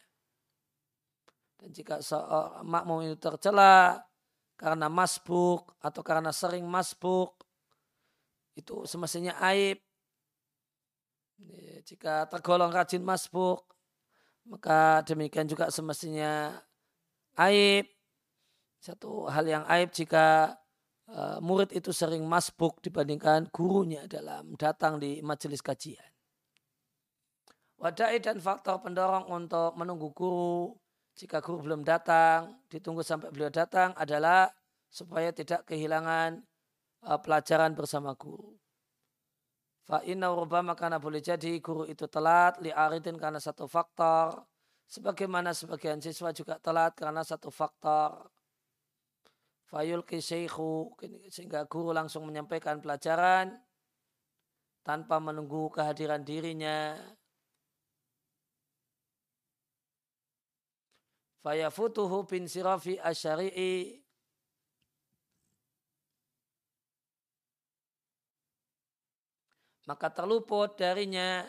[1.56, 4.04] Dan jika seorang makmum itu tercela
[4.60, 7.32] karena masbuk atau karena sering masbuk,
[8.56, 9.80] itu semestinya aib.
[11.86, 13.62] Jika tergolong rajin masbuk,
[14.48, 16.56] maka demikian juga semestinya
[17.36, 17.88] aib.
[18.80, 20.56] Satu hal yang aib jika
[21.10, 26.10] uh, murid itu sering masbuk dibandingkan gurunya dalam datang di majelis kajian.
[27.76, 30.72] Wadai dan faktor pendorong untuk menunggu guru
[31.16, 34.52] jika guru belum datang, ditunggu sampai beliau datang adalah
[34.92, 36.44] supaya tidak kehilangan
[37.08, 38.52] uh, pelajaran bersama guru.
[39.88, 40.28] Fa'inna
[40.76, 44.44] karena boleh jadi guru itu telat li'aridin karena satu faktor.
[44.86, 48.28] Sebagaimana sebagian siswa juga telat karena satu faktor.
[49.66, 50.94] Fayul syekhu
[51.26, 53.50] sehingga guru langsung menyampaikan pelajaran
[54.86, 56.94] tanpa menunggu kehadiran dirinya.
[61.42, 64.02] Fayafutuhu bin sirafi asyari'i
[69.86, 71.46] maka terluput darinya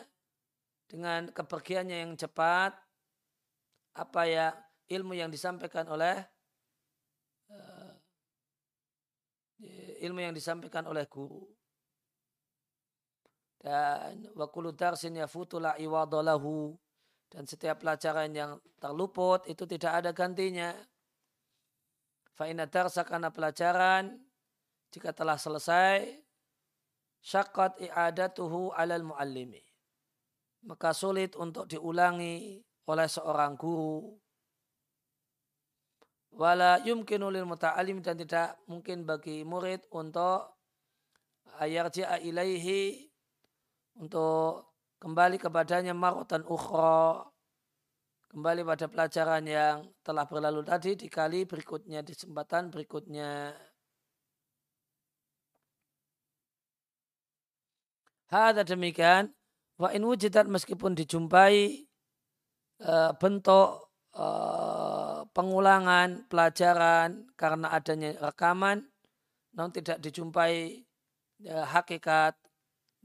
[0.86, 2.72] dengan kepergiannya yang cepat
[3.98, 4.54] apa ya
[4.86, 6.22] ilmu yang disampaikan oleh
[7.50, 7.92] uh,
[9.98, 11.44] ilmu yang disampaikan oleh guru
[13.58, 16.78] dan wakulu darsin yafutula iwadalahu
[17.28, 20.72] dan setiap pelajaran yang terluput itu tidak ada gantinya
[22.38, 24.14] fa'ina darsa karena pelajaran
[24.94, 26.22] jika telah selesai
[27.18, 29.60] syakat i'adatuhu alal muallimi.
[30.66, 34.14] Maka sulit untuk diulangi oleh seorang guru.
[36.36, 40.54] Wala yumkinu lil muta'alim dan tidak mungkin bagi murid untuk
[41.58, 43.08] ayarji'a ilaihi
[43.98, 44.70] untuk
[45.02, 47.26] kembali kepadanya marotan ukhra
[48.28, 53.56] kembali pada pelajaran yang telah berlalu tadi di kali berikutnya di kesempatan berikutnya
[58.28, 59.32] Hada demikian.
[59.80, 61.88] Wa in wujidat meskipun dijumpai
[62.84, 64.87] uh, bentuk uh,
[65.38, 68.82] pengulangan pelajaran karena adanya rekaman,
[69.54, 70.82] namun tidak dijumpai
[71.46, 72.34] uh, hakikat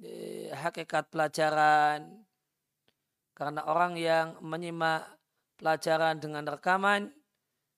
[0.01, 2.25] uh, hakikat pelajaran
[3.37, 5.05] karena orang yang menyimak
[5.61, 7.13] pelajaran dengan rekaman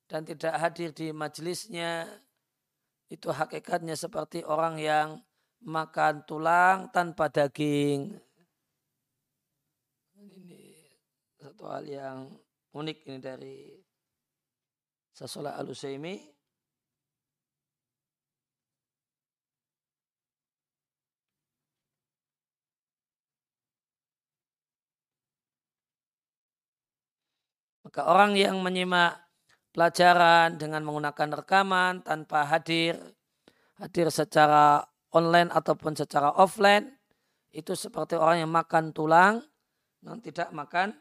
[0.07, 2.07] dan tidak hadir di majelisnya
[3.11, 5.19] itu hakikatnya seperti orang yang
[5.67, 8.15] makan tulang tanpa daging.
[10.15, 10.63] Ini
[11.43, 12.17] satu hal yang
[12.71, 13.84] unik ini dari
[15.15, 16.19] Sasola Al-Usaimi.
[27.87, 29.23] Maka orang yang menyimak
[29.71, 32.99] pelajaran dengan menggunakan rekaman tanpa hadir,
[33.79, 34.83] hadir secara
[35.15, 36.91] online ataupun secara offline
[37.55, 39.39] itu seperti orang yang makan tulang
[40.19, 40.91] tidak makan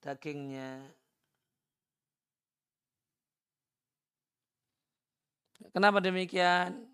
[0.00, 0.97] dagingnya.
[5.72, 6.88] Kenapa demikian?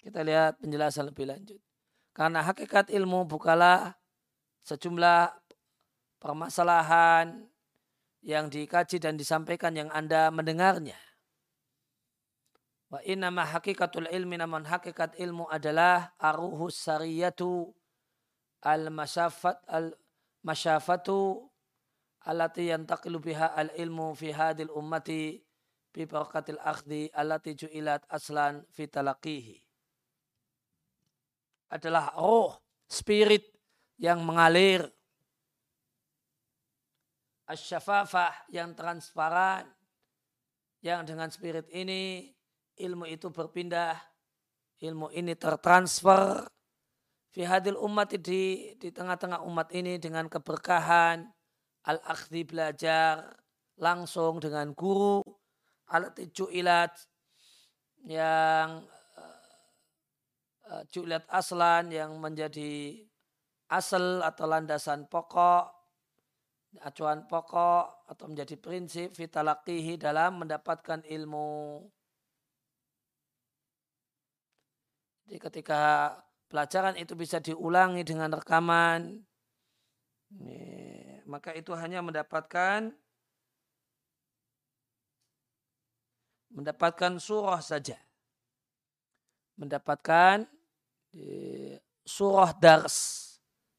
[0.00, 1.60] Kita lihat penjelasan lebih lanjut.
[2.16, 3.94] Karena hakikat ilmu bukalah
[4.64, 5.30] sejumlah
[6.20, 7.48] permasalahan
[8.20, 10.98] yang dikaji dan disampaikan yang Anda mendengarnya.
[12.90, 17.70] Wa innama hakikatul ilmi namun hakikat ilmu adalah aruhus sariyatu
[18.66, 19.94] al masyafat al
[20.42, 21.46] masyafatu
[22.26, 25.38] allati yantaqilu biha al ilmu fi hadil ummati
[25.90, 29.58] bi barakatil akhdi allati ju'ilat aslan fi talaqihi.
[31.70, 32.58] Adalah roh
[32.90, 33.46] spirit
[33.98, 34.86] yang mengalir.
[37.46, 39.66] Asyafafah yang transparan.
[40.80, 42.32] Yang dengan spirit ini
[42.80, 44.00] ilmu itu berpindah,
[44.80, 46.48] ilmu ini tertransfer.
[47.30, 51.28] Fi hadil umat di di tengah-tengah umat ini dengan keberkahan.
[51.86, 53.40] Al-akhdi belajar
[53.78, 55.22] langsung dengan guru
[55.90, 56.14] alat
[56.54, 56.94] ilat
[58.06, 58.86] yang
[60.70, 63.04] uh, juilat aslan yang menjadi
[63.68, 65.80] asal atau landasan pokok
[66.86, 71.82] acuan pokok atau menjadi prinsip vitalakihi dalam mendapatkan ilmu.
[75.26, 75.82] Jadi ketika
[76.46, 79.26] pelajaran itu bisa diulangi dengan rekaman,
[80.30, 82.94] Ini, maka itu hanya mendapatkan
[86.50, 87.98] mendapatkan surah saja.
[89.56, 90.46] Mendapatkan
[92.04, 93.26] surah dars.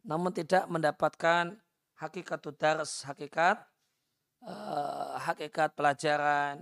[0.02, 1.56] Namun tidak mendapatkan
[2.02, 3.62] hakikat dars, hakikat
[4.46, 6.62] uh, hakikat pelajaran.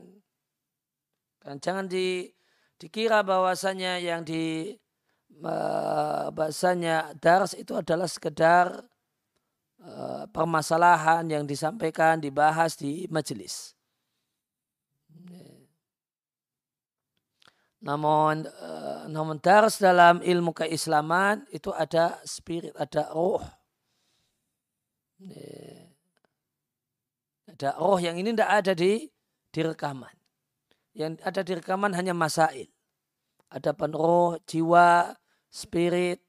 [1.40, 2.28] Dan jangan di,
[2.76, 4.76] dikira bahwasanya yang di
[5.40, 8.84] uh, bahasanya dars itu adalah sekedar
[9.80, 13.79] uh, permasalahan yang disampaikan, dibahas di majelis.
[17.80, 23.44] Namun uh, namun dars dalam ilmu keislaman itu ada spirit, ada roh.
[27.48, 29.08] Ada roh yang ini tidak ada di
[29.52, 30.12] di rekaman.
[30.96, 32.68] Yang ada di rekaman hanya masail.
[33.50, 35.16] Ada roh, jiwa,
[35.50, 36.22] spirit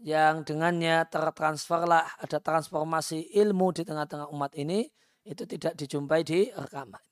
[0.00, 4.88] yang dengannya tertransferlah ada transformasi ilmu di tengah-tengah umat ini
[5.28, 7.09] itu tidak dijumpai di rekaman.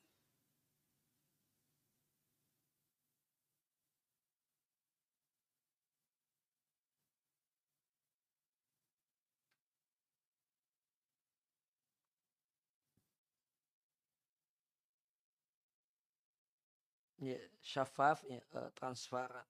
[17.19, 19.47] Ya, syafaf, ya, uh, transparan.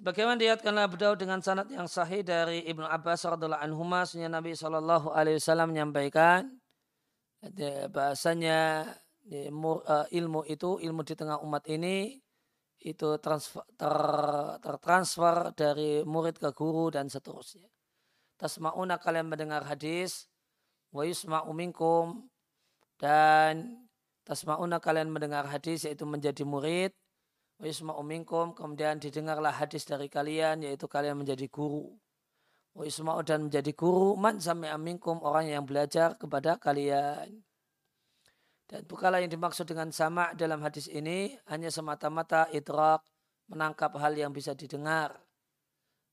[0.00, 3.84] Sebagaimana diatkanlah beliau dengan sanad yang sahih dari Ibnu Abbas radhiallahu anhu
[4.32, 6.56] Nabi Shallallahu alaihi wasallam menyampaikan
[7.92, 8.88] bahasanya
[9.28, 9.52] eh,
[10.08, 12.16] ilmu itu ilmu di tengah umat ini
[12.80, 13.96] itu transfer, ter,
[14.64, 17.68] tertransfer dari murid ke guru dan seterusnya
[18.40, 20.24] tasma'una kalian mendengar hadis.
[20.88, 22.32] Wa yusma'u minkum.
[22.96, 23.84] Dan
[24.24, 26.96] tasma'una kalian mendengar hadis yaitu menjadi murid.
[27.60, 28.56] Wa yusma'u minkum.
[28.56, 31.92] Kemudian didengarlah hadis dari kalian yaitu kalian menjadi guru.
[32.72, 34.16] Wa yusma'u dan menjadi guru.
[34.16, 37.44] Man sami'a minkum orang yang belajar kepada kalian.
[38.64, 41.36] Dan bukanlah yang dimaksud dengan sama dalam hadis ini.
[41.52, 43.04] Hanya semata-mata idrak
[43.50, 45.18] menangkap hal yang bisa didengar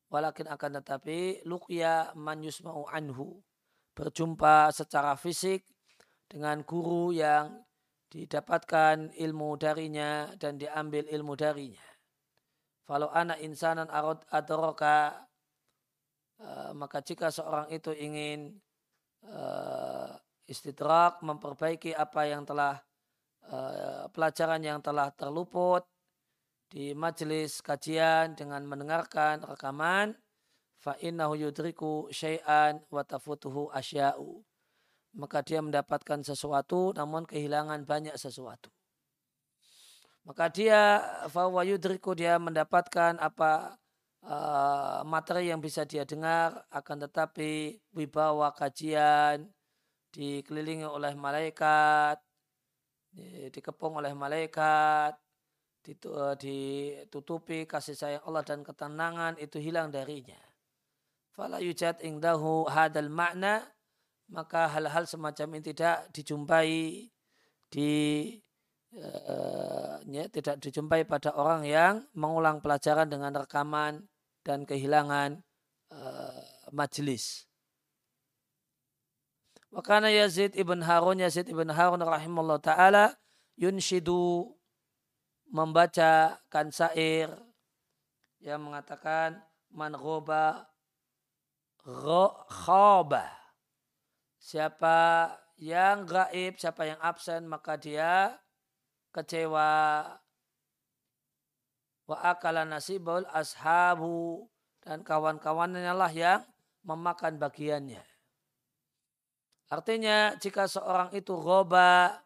[0.08, 3.44] Walakin akan tetapi luqya man yusma'u anhu.
[3.92, 5.68] Berjumpa secara fisik
[6.30, 7.68] dengan guru yang
[8.08, 11.88] didapatkan ilmu darinya dan diambil ilmu darinya.
[12.88, 15.28] Kalau anak insanan arad adroka
[16.40, 18.56] uh, maka jika seorang itu ingin
[19.28, 20.16] uh,
[20.48, 22.80] istidrak memperbaiki apa yang telah
[23.52, 25.84] uh, pelajaran yang telah terluput
[26.68, 30.16] di majelis kajian dengan mendengarkan rekaman
[30.78, 34.44] fa innahu yudriku syai'an wa tafutuhu asya'u.
[35.18, 38.70] Maka dia mendapatkan sesuatu namun kehilangan banyak sesuatu.
[40.28, 41.00] Maka dia
[41.32, 43.80] fa yudriku dia mendapatkan apa
[44.28, 49.48] uh, materi yang bisa dia dengar akan tetapi wibawa kajian
[50.12, 52.20] dikelilingi oleh malaikat
[53.50, 55.18] dikepung oleh malaikat
[55.88, 60.40] ditutupi kasih sayang Allah dan ketenangan itu hilang darinya.
[61.32, 63.64] Fala yujad ingdahu hadal makna
[64.28, 67.08] maka hal-hal semacam ini tidak dijumpai
[67.72, 67.94] di
[68.96, 74.04] uh, ya, tidak dijumpai pada orang yang mengulang pelajaran dengan rekaman
[74.44, 75.40] dan kehilangan
[75.92, 76.44] uh,
[76.76, 77.48] majelis.
[79.72, 83.06] Wakana Yazid ibn Harun Yazid ibn Harun rahimahullah taala
[83.60, 84.57] yunshidu
[85.52, 87.32] membacakan syair
[88.44, 89.40] yang mengatakan
[89.72, 90.68] man ghoba
[92.48, 93.32] khoba
[94.38, 98.36] siapa yang gaib siapa yang absen maka dia
[99.16, 100.04] kecewa
[102.08, 104.48] wa akala nasibul ashabu
[104.88, 106.42] dan kawan-kawannya lah yang
[106.88, 108.00] memakan bagiannya.
[109.68, 112.24] Artinya jika seorang itu roba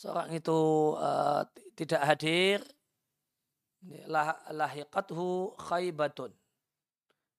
[0.00, 1.44] seorang itu uh,
[1.76, 2.64] tidak hadir.
[4.08, 6.32] Lah, lahiqathu khaybatun.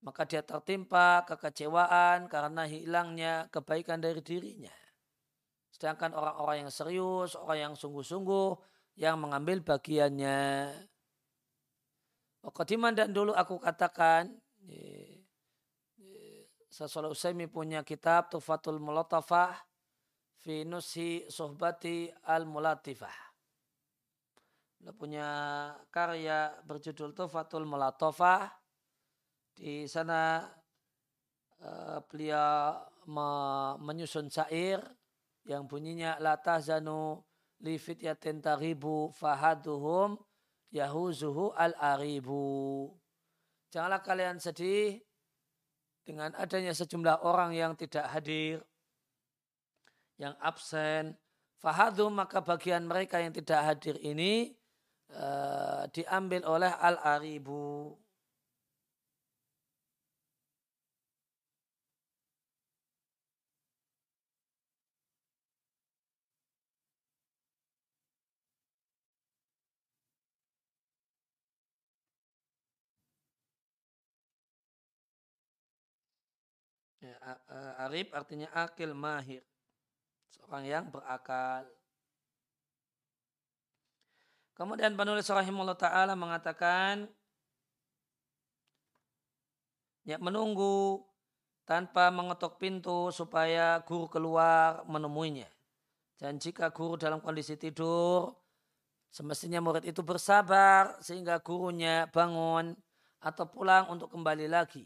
[0.02, 4.74] Maka dia tertimpa kekecewaan karena hilangnya kebaikan dari dirinya.
[5.70, 8.58] Sedangkan orang-orang yang serius orang yang sungguh-sungguh
[8.98, 10.74] yang mengambil bagiannya.
[12.42, 14.34] Qadiman dan dulu aku katakan
[16.74, 19.71] Sasolah Usaimi punya kitab Tufatul Mulatafah
[20.42, 23.32] fi nusi sohbati al-mulatifah.
[24.82, 25.28] Beliau punya
[25.94, 28.50] karya berjudul Tufatul Mulatofah.
[29.54, 30.42] Di sana
[31.62, 33.30] uh, beliau me
[33.78, 34.82] menyusun syair
[35.46, 37.22] yang bunyinya la tahzanu
[37.62, 40.18] li fityatin taribu fahaduhum
[40.74, 42.90] yahuzuhu al-aribu.
[43.70, 44.98] Janganlah kalian sedih
[46.02, 48.66] dengan adanya sejumlah orang yang tidak hadir,
[50.22, 51.18] yang absen.
[51.58, 54.54] Fahadu maka bagian mereka yang tidak hadir ini
[55.14, 57.98] uh, diambil oleh al-aribu.
[77.02, 77.18] Ya,
[77.82, 79.42] arif artinya akil mahir.
[80.52, 81.64] Seorang yang berakal.
[84.52, 87.08] Kemudian penulis rahimahullah ta'ala mengatakan
[90.04, 91.08] ya menunggu
[91.64, 95.48] tanpa mengetuk pintu supaya guru keluar menemuinya.
[96.20, 98.36] Dan jika guru dalam kondisi tidur,
[99.08, 102.76] semestinya murid itu bersabar sehingga gurunya bangun
[103.24, 104.84] atau pulang untuk kembali lagi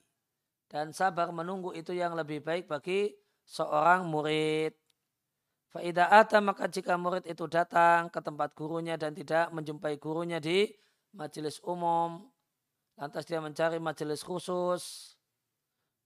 [0.70, 3.18] dan sabar menunggu itu yang lebih baik bagi
[3.50, 4.85] seorang murid.
[5.76, 10.72] Faidah ata maka jika murid itu datang ke tempat gurunya dan tidak menjumpai gurunya di
[11.12, 12.32] majelis umum,
[12.96, 15.16] lantas dia mencari majelis khusus,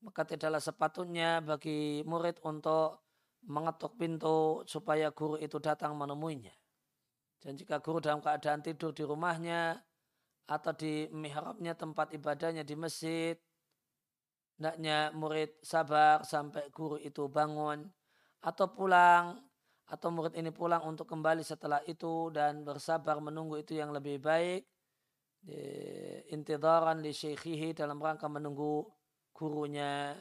[0.02, 3.06] maka tidaklah sepatutnya bagi murid untuk
[3.46, 6.58] mengetuk pintu supaya guru itu datang menemuinya.
[7.38, 9.78] Dan jika guru dalam keadaan tidur di rumahnya
[10.50, 13.38] atau di mihrabnya tempat ibadahnya di masjid,
[14.58, 17.86] hendaknya murid sabar sampai guru itu bangun
[18.42, 19.49] atau pulang
[19.90, 24.70] atau murid ini pulang untuk kembali setelah itu dan bersabar menunggu itu yang lebih baik
[26.30, 28.86] intidaran di syekhihi dalam rangka menunggu
[29.34, 30.14] gurunya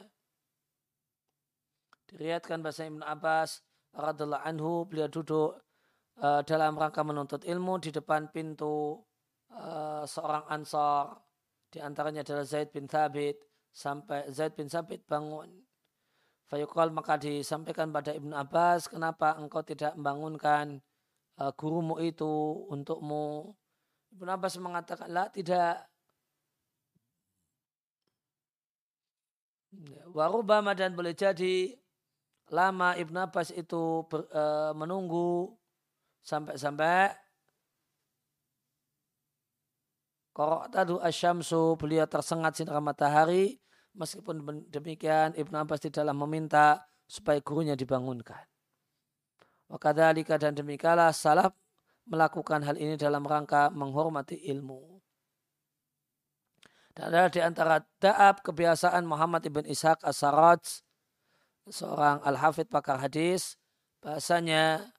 [2.09, 3.61] diriatkan bahasa Ibn Abbas
[3.93, 5.61] radhiallahu anhu beliau duduk
[6.23, 8.97] uh, dalam rangka menuntut ilmu di depan pintu
[9.53, 11.19] uh, seorang ansar
[11.69, 13.37] di antaranya adalah Zaid bin Thabit
[13.69, 15.68] sampai Zaid bin Sabit bangun.
[16.49, 20.81] Fayuqal maka disampaikan pada Ibnu Abbas, kenapa engkau tidak membangunkan
[21.37, 23.53] uh, gurumu itu untukmu?
[24.17, 25.85] Ibnu Abbas mengatakan, lah tidak.
[30.09, 31.77] Warubama dan boleh jadi
[32.49, 35.53] lama Ibnu Abbas itu ber, uh, menunggu
[36.25, 37.13] sampai-sampai
[40.39, 43.59] Korok tadu asyamsu beliau tersengat sinar matahari.
[43.99, 48.47] Meskipun demikian Ibnu Abbas tidaklah meminta supaya gurunya dibangunkan.
[49.67, 51.51] Wakadhalika dan demikianlah salaf
[52.07, 55.03] melakukan hal ini dalam rangka menghormati ilmu.
[56.95, 60.81] Dan adalah di antara da'ab kebiasaan Muhammad ibn Ishaq as-Saraj,
[61.69, 63.59] seorang al-hafid pakar hadis,
[64.01, 64.89] bahasanya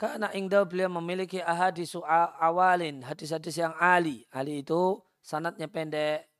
[0.00, 1.96] karena ingdau beliau memiliki ahadis
[2.40, 4.28] awalin, hadis-hadis yang ali.
[4.32, 6.30] Ali itu sanatnya pendek.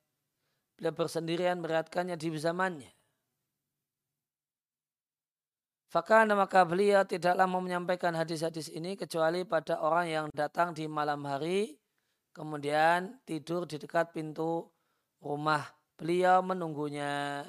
[0.78, 2.90] Beliau bersendirian meriatkannya di zamannya.
[5.90, 11.24] Fakana maka beliau tidaklah mau menyampaikan hadis-hadis ini kecuali pada orang yang datang di malam
[11.24, 11.80] hari,
[12.36, 14.68] kemudian tidur di dekat pintu
[15.22, 15.64] rumah
[15.96, 17.42] beliau menunggunya.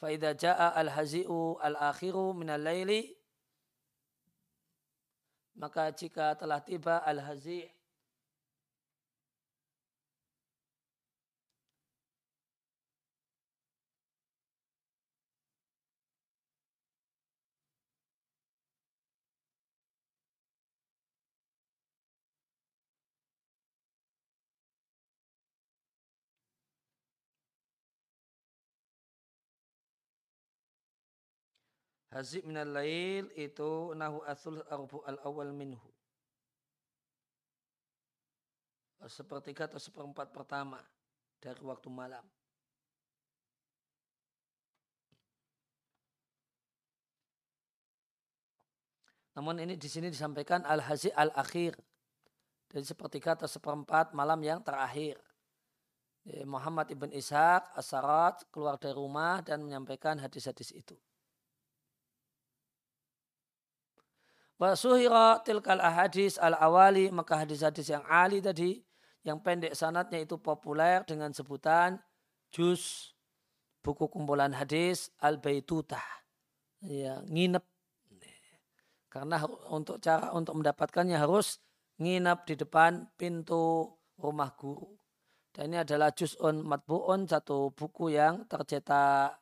[0.00, 3.16] Faidah ja'a al-hazi'u al-akhiru minal layli
[5.56, 7.75] maka jika telah tiba al-hazi'
[32.16, 35.84] Hazib minal lail itu nahu asul arbu al awal minhu.
[39.04, 40.80] Sepertiga atau seperempat pertama
[41.36, 42.24] dari waktu malam.
[49.36, 51.76] Namun ini di sini disampaikan al-hazi al-akhir.
[52.72, 55.20] Dari sepertiga atau seperempat malam yang terakhir.
[56.48, 60.96] Muhammad ibn Ishaq as-Sarat keluar dari rumah dan menyampaikan hadis-hadis itu.
[64.56, 68.80] Wasuhira tilkal ahadis al awali maka hadis-hadis yang ali tadi
[69.20, 72.00] yang pendek sanatnya itu populer dengan sebutan
[72.48, 73.12] juz
[73.84, 76.02] buku kumpulan hadis al baitutah
[76.80, 77.64] ya nginep
[79.12, 81.60] karena untuk cara untuk mendapatkannya harus
[82.00, 84.88] nginap di depan pintu rumah guru
[85.56, 89.40] Dan ini adalah juz'un matbu'un, satu buku yang tercetak.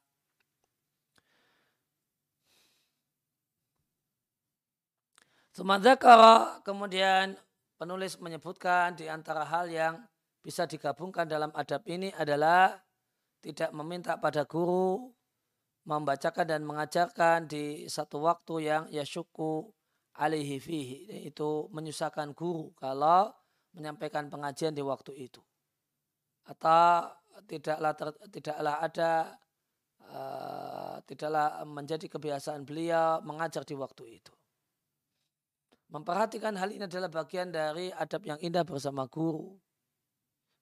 [5.55, 7.39] Sumadzakara kemudian
[7.79, 10.03] penulis menyebutkan di antara hal yang
[10.43, 12.75] bisa digabungkan dalam adab ini adalah
[13.39, 15.15] tidak meminta pada guru
[15.87, 19.71] membacakan dan mengajarkan di satu waktu yang yasyuku
[20.19, 23.31] alaihi fihi itu menyusahkan guru kalau
[23.79, 25.39] menyampaikan pengajian di waktu itu
[26.51, 27.15] atau
[27.47, 29.13] tidaklah ter, tidaklah ada
[30.03, 34.35] uh, tidaklah menjadi kebiasaan beliau mengajar di waktu itu.
[35.93, 39.57] Memperhatikan hal ini adalah bagian dari adab yang indah bersama guru.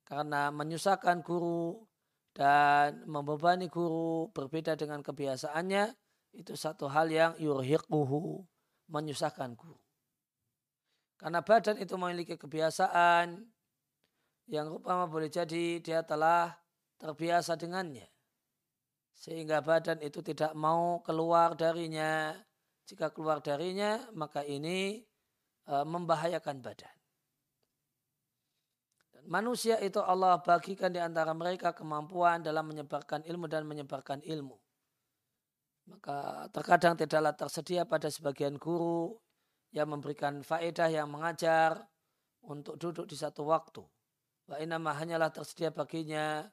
[0.02, 1.86] Karena menyusahkan guru
[2.32, 5.94] dan membebani guru berbeda dengan kebiasaannya
[6.32, 8.44] itu satu hal yang yurhiquhu
[8.88, 9.78] menyusahkan guru.
[11.20, 13.46] Karena badan itu memiliki kebiasaan
[14.50, 16.50] yang rupanya boleh jadi dia telah
[16.98, 18.10] terbiasa dengannya.
[19.14, 22.34] Sehingga badan itu tidak mau keluar darinya.
[22.90, 24.98] Jika keluar darinya, maka ini
[25.66, 26.96] membahayakan badan.
[29.14, 34.58] Dan manusia itu Allah bagikan di antara mereka kemampuan dalam menyebarkan ilmu dan menyebarkan ilmu.
[35.86, 39.18] Maka terkadang tidaklah tersedia pada sebagian guru
[39.70, 41.78] yang memberikan faedah yang mengajar
[42.42, 43.82] untuk duduk di satu waktu
[44.52, 46.44] Wa inama hanyalah tersedia baginya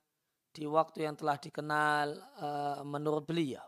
[0.54, 2.08] di waktu yang telah dikenal
[2.42, 3.64] uh, menurut beliau.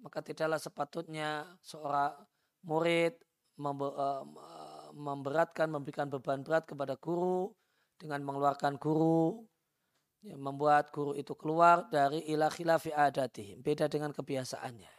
[0.00, 2.16] Maka tidaklah sepatutnya seorang
[2.64, 3.29] murid eh,
[4.96, 7.52] memberatkan, memberikan beban berat kepada guru
[8.00, 9.44] dengan mengeluarkan guru,
[10.24, 12.92] membuat guru itu keluar dari ilah khilafi
[13.60, 14.94] beda dengan kebiasaannya.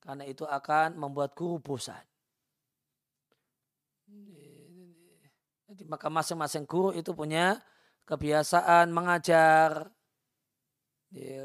[0.00, 2.00] Karena itu akan membuat guru bosan.
[5.70, 7.62] Jadi maka masing-masing guru itu punya
[8.08, 9.86] kebiasaan mengajar,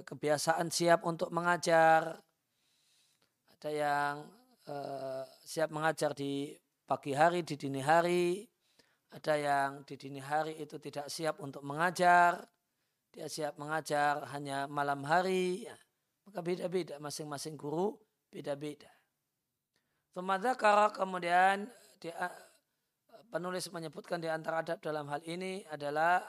[0.01, 2.21] kebiasaan siap untuk mengajar.
[3.53, 4.13] Ada yang
[4.69, 6.53] uh, siap mengajar di
[6.85, 8.45] pagi hari, di dini hari.
[9.15, 12.43] Ada yang di dini hari itu tidak siap untuk mengajar.
[13.09, 15.63] Dia siap mengajar hanya malam hari.
[15.63, 15.75] Ya.
[16.27, 17.95] Maka beda-beda masing-masing guru
[18.33, 18.91] beda-beda.
[20.91, 22.15] kemudian dia
[23.31, 26.23] penulis menyebutkan di antara adab dalam hal ini adalah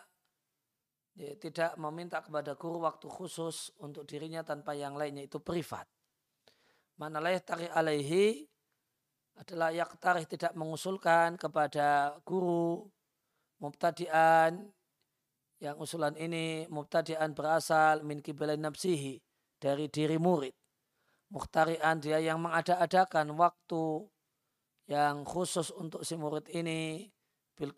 [1.15, 5.87] ya, tidak meminta kepada guru waktu khusus untuk dirinya tanpa yang lainnya itu privat.
[6.97, 8.49] Mana tarih alaihi
[9.37, 12.89] adalah yang tarih tidak mengusulkan kepada guru
[13.61, 14.73] mubtadian
[15.61, 19.21] yang usulan ini mubtadian berasal min kibalin nafsihi
[19.61, 20.53] dari diri murid.
[21.33, 24.09] Mukhtarian dia yang mengada-adakan waktu
[24.87, 27.11] yang khusus untuk si murid ini
[27.57, 27.73] bil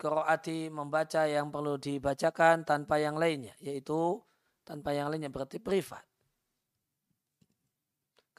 [0.69, 4.21] membaca yang perlu dibacakan tanpa yang lainnya yaitu
[4.67, 6.08] tanpa yang lainnya berarti privat.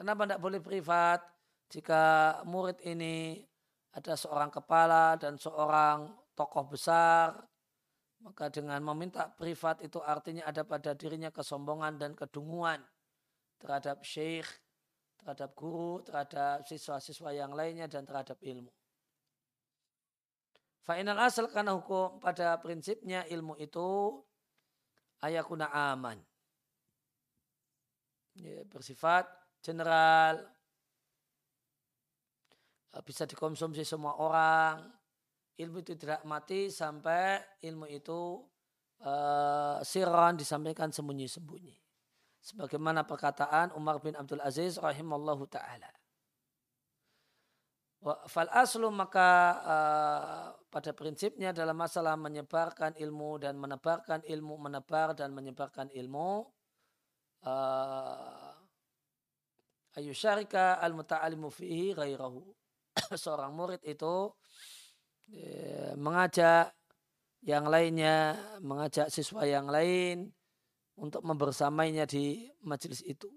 [0.00, 1.20] Kenapa tidak boleh privat?
[1.68, 3.36] Jika murid ini
[3.92, 7.36] ada seorang kepala dan seorang tokoh besar,
[8.24, 12.80] maka dengan meminta privat itu artinya ada pada dirinya kesombongan dan kedunguan
[13.60, 14.48] terhadap syekh
[15.20, 18.72] terhadap guru, terhadap siswa-siswa yang lainnya, dan terhadap ilmu.
[20.80, 24.16] Fa'inal asal karena hukum pada prinsipnya ilmu itu
[25.20, 26.16] ayakuna aman.
[28.40, 29.28] Ya, bersifat
[29.62, 30.40] general,
[33.06, 34.82] bisa dikonsumsi semua orang.
[35.60, 38.40] Ilmu itu tidak mati sampai ilmu itu
[39.04, 41.76] uh, siran disampaikan sembunyi-sembunyi
[42.40, 45.92] sebagaimana perkataan Umar bin Abdul Aziz rahimallahu taala.
[48.32, 49.28] Fal aslu maka
[49.60, 56.48] uh, pada prinsipnya dalam masalah menyebarkan ilmu dan menebarkan ilmu, menebar dan menyebarkan ilmu
[59.98, 62.42] ayu syarika al muta'alimu fihi ghairahu.
[63.22, 64.30] Seorang murid itu
[65.30, 66.74] ya, mengajak
[67.40, 70.28] yang lainnya, mengajak siswa yang lain
[71.00, 73.32] untuk membersamainya di majelis itu.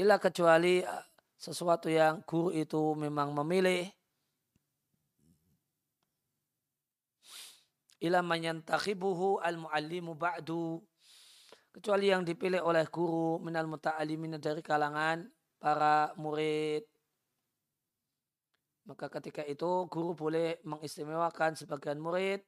[0.00, 1.04] Ila kecuali uh,
[1.38, 3.86] sesuatu yang guru itu memang memilih
[8.02, 10.82] ila manyantakhibuhu al-muallimu ba'du
[11.72, 15.24] kecuali yang dipilih oleh guru minal muta'alimin dari kalangan
[15.56, 16.84] para murid.
[18.84, 22.44] Maka ketika itu guru boleh mengistimewakan sebagian murid.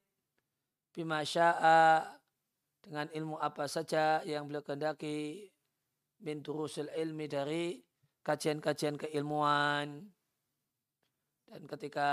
[0.94, 2.04] Bima sya'a
[2.84, 5.48] dengan ilmu apa saja yang beliau kehendaki.
[6.20, 7.80] Min durusil ilmi dari
[8.22, 10.04] kajian-kajian keilmuan.
[11.48, 12.10] Dan ketika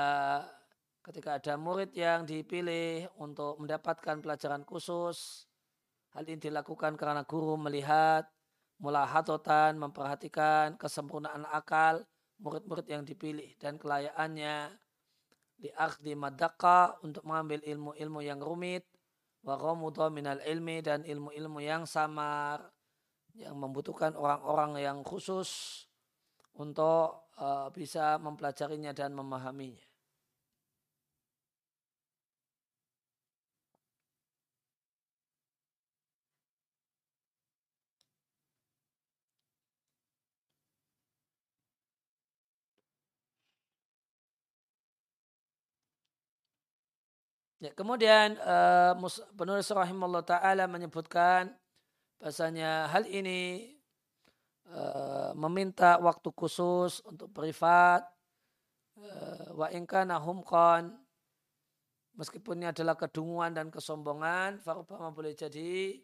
[1.02, 5.50] ketika ada murid yang dipilih untuk mendapatkan pelajaran khusus,
[6.12, 8.28] hal ini dilakukan karena guru melihat
[8.82, 12.04] mulahatotan, memperhatikan kesempurnaan akal
[12.42, 14.74] murid-murid yang dipilih dan kelayakannya
[16.02, 18.84] di madaka untuk mengambil ilmu-ilmu yang rumit.
[19.42, 19.58] Wa
[20.10, 22.66] minal ilmi dan ilmu-ilmu yang samar.
[23.38, 25.86] Yang membutuhkan orang-orang yang khusus
[26.58, 29.91] untuk uh, bisa mempelajarinya dan memahaminya.
[47.62, 48.98] Ya, kemudian uh,
[49.38, 51.54] penulis rahimahullah ta'ala menyebutkan
[52.18, 53.78] bahasanya hal ini
[54.66, 58.02] uh, meminta waktu khusus untuk privat
[58.98, 59.70] uh, wa
[60.18, 60.90] humqan
[62.18, 66.02] meskipun ini adalah kedunguan dan kesombongan farubama boleh jadi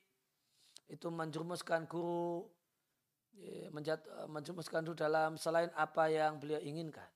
[0.93, 2.45] itu menjerumuskan guru
[3.34, 7.10] ya, menjat, guru dalam selain apa yang beliau inginkan.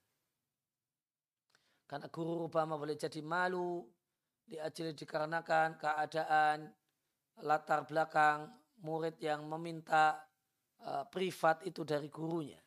[1.86, 3.86] Karena guru Obama boleh jadi malu
[4.52, 6.68] diajili dikarenakan keadaan
[7.40, 8.52] latar belakang
[8.84, 10.20] murid yang meminta
[10.84, 12.60] uh, privat itu dari gurunya.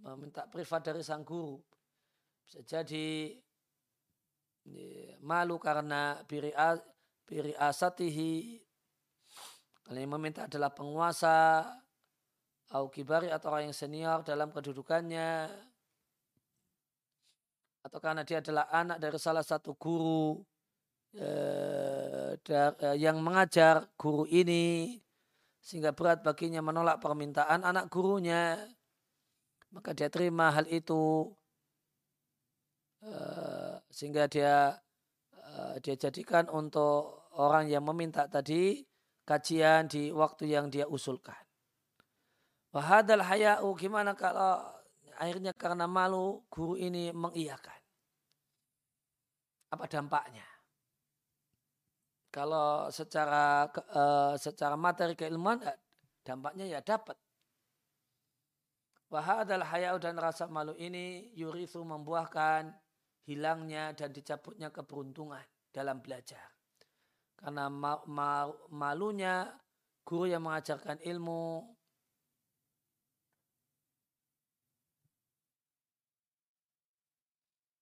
[0.00, 1.60] Meminta privat dari sang guru.
[2.44, 3.36] Bisa jadi
[4.64, 6.56] ya, malu karena biri,
[7.28, 8.64] biri asatihi.
[9.84, 11.68] Kalau yang meminta adalah penguasa,
[12.72, 15.52] au kibari atau orang yang senior dalam kedudukannya.
[17.84, 20.40] Atau karena dia adalah anak dari salah satu guru
[21.14, 24.98] Eh, eh, yang mengajar guru ini
[25.62, 28.58] sehingga berat baginya menolak permintaan anak gurunya
[29.70, 31.30] maka dia terima hal itu
[33.06, 34.74] eh, sehingga dia
[35.86, 38.82] dia jadikan untuk orang yang meminta tadi
[39.22, 41.38] kajian di waktu yang dia usulkan.
[42.74, 44.66] Wahadal haya'u gimana kalau
[45.14, 47.78] akhirnya karena malu guru ini mengiyakan.
[49.70, 50.53] Apa dampaknya?
[52.34, 55.78] Kalau secara uh, secara materi keilmuan eh,
[56.26, 57.14] dampaknya ya dapat.
[59.14, 62.74] adalah hayau dan rasa malu ini yurisu membuahkan
[63.30, 66.42] hilangnya dan dicabutnya keberuntungan dalam belajar.
[67.38, 69.46] Karena ma ma malunya
[70.02, 71.70] guru yang mengajarkan ilmu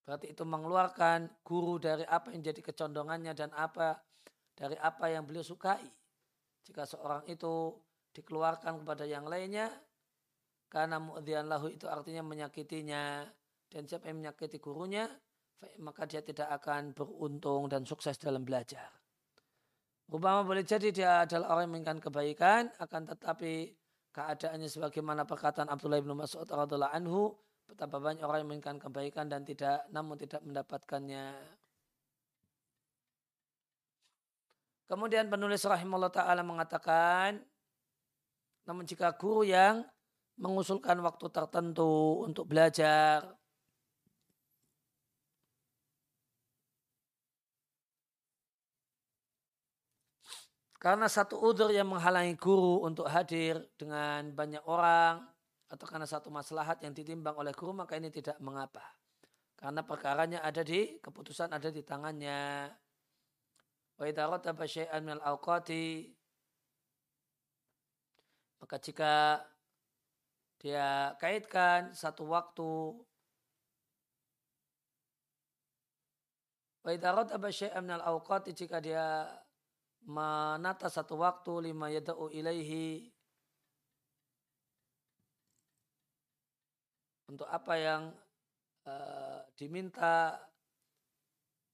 [0.03, 4.12] Berarti itu mengeluarkan guru dari apa yang jadi kecondongannya dan apa
[4.63, 5.83] dari apa yang beliau sukai.
[6.63, 7.75] Jika seorang itu
[8.15, 9.67] dikeluarkan kepada yang lainnya,
[10.71, 13.27] karena mu'adhian lahu itu artinya menyakitinya,
[13.67, 15.11] dan siapa yang menyakiti gurunya,
[15.83, 18.87] maka dia tidak akan beruntung dan sukses dalam belajar.
[20.07, 23.75] Rupama boleh jadi dia adalah orang yang menginginkan kebaikan, akan tetapi
[24.15, 27.35] keadaannya sebagaimana perkataan Abdullah bin Mas'ud radhiallahu anhu,
[27.67, 31.35] betapa banyak orang yang menginginkan kebaikan dan tidak namun tidak mendapatkannya.
[34.93, 37.41] Kemudian penulis rahimahullah ta'ala mengatakan,
[38.69, 39.89] namun jika guru yang
[40.37, 43.25] mengusulkan waktu tertentu untuk belajar,
[50.77, 55.25] karena satu udur yang menghalangi guru untuk hadir dengan banyak orang,
[55.73, 58.85] atau karena satu maslahat yang ditimbang oleh guru, maka ini tidak mengapa.
[59.57, 62.69] Karena perkaranya ada di, keputusan ada di tangannya.
[63.99, 66.13] Wa idza rataba syai'an minal awqati
[68.63, 69.43] maka jika
[70.63, 72.95] dia kaitkan satu waktu
[76.83, 79.27] Wa idza rataba syai'an minal awqati jika dia
[80.03, 83.07] menata satu waktu lima yada'u ilaihi
[87.31, 88.03] untuk apa yang
[88.85, 90.37] uh, diminta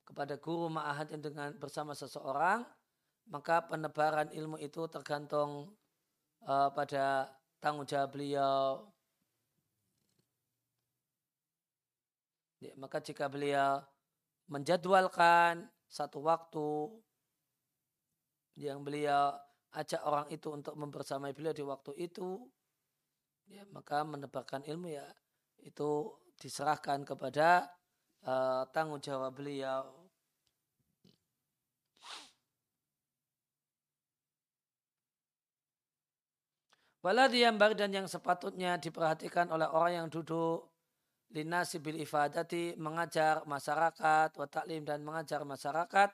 [0.09, 2.65] kepada guru ma'ahad dengan bersama seseorang,
[3.29, 5.77] maka penebaran ilmu itu tergantung
[6.49, 7.29] uh, pada
[7.61, 8.89] tanggung jawab beliau.
[12.65, 13.85] Ya, maka jika beliau
[14.49, 16.89] menjadwalkan satu waktu
[18.57, 19.37] yang beliau
[19.77, 22.49] ajak orang itu untuk membersamai beliau di waktu itu,
[23.47, 25.07] ya, maka menebarkan ilmu ya
[25.63, 27.69] itu diserahkan kepada
[28.25, 29.98] uh, tanggung jawab beliau.
[36.99, 40.67] Waladi yang dan yang sepatutnya diperhatikan oleh orang yang duduk.
[41.29, 46.09] Linasi bil ifadati mengajar masyarakat wa taklim dan mengajar masyarakat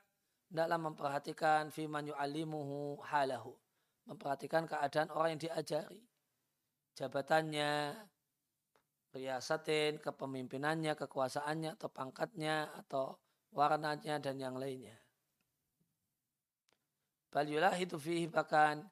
[0.51, 3.55] dalam memperhatikan fiman yu'allimuhu halahu.
[4.11, 6.03] Memperhatikan keadaan orang yang diajari.
[6.99, 7.95] Jabatannya
[9.15, 13.17] riasatin kepemimpinannya kekuasaannya atau pangkatnya atau
[13.55, 14.99] warnanya dan yang lainnya.
[17.31, 17.47] Bal
[17.79, 18.87] itu fihi bahkan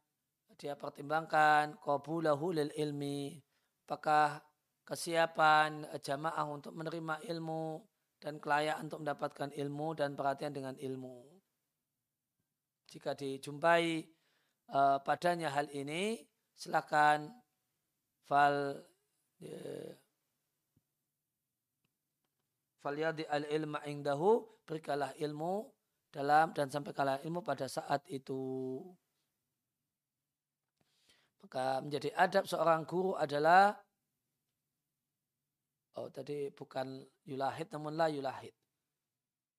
[0.59, 3.41] dia pertimbangkan qabulahu lil ilmi
[3.87, 4.41] apakah
[4.83, 7.81] kesiapan jamaah untuk menerima ilmu
[8.23, 11.27] dan kelayakan untuk mendapatkan ilmu dan perhatian dengan ilmu.
[12.87, 14.07] Jika dijumpai
[14.71, 16.23] uh, padanya hal ini,
[16.55, 17.35] silakan
[18.29, 18.79] fal
[19.43, 19.91] uh,
[22.79, 25.67] falyadi al ilma indahu berikanlah ilmu
[26.13, 28.79] dalam dan sampai kalah ilmu pada saat itu.
[31.43, 33.75] Maka menjadi adab seorang guru adalah
[36.01, 38.57] Oh tadi bukan yulahid namun la yulahid.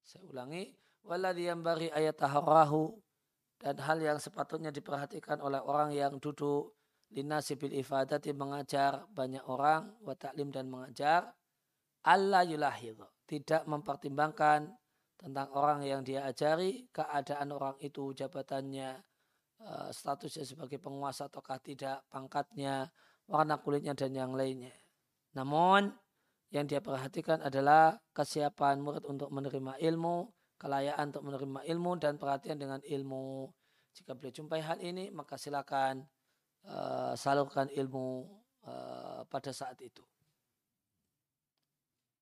[0.01, 0.73] Saya ulangi.
[1.05, 2.97] Waladhi bari ayat taharahu.
[3.61, 6.73] Dan hal yang sepatutnya diperhatikan oleh orang yang duduk
[7.13, 9.93] linasi bil ifadati mengajar banyak orang.
[10.01, 11.29] Wa ta'lim dan mengajar.
[12.09, 12.97] Allah yulahid.
[13.29, 14.73] Tidak mempertimbangkan
[15.21, 16.89] tentang orang yang dia ajari.
[16.89, 18.99] Keadaan orang itu jabatannya.
[19.63, 22.03] Eh, statusnya sebagai penguasa ataukah tidak.
[22.09, 22.89] Pangkatnya.
[23.23, 24.75] Warna kulitnya dan yang lainnya.
[25.37, 25.95] Namun
[26.51, 30.27] yang dia perhatikan adalah kesiapan murid untuk menerima ilmu,
[30.59, 33.47] kelayaan untuk menerima ilmu dan perhatian dengan ilmu.
[33.95, 36.03] Jika beliau jumpai hal ini, maka silakan
[36.67, 38.27] uh, salurkan ilmu
[38.67, 40.03] uh, pada saat itu.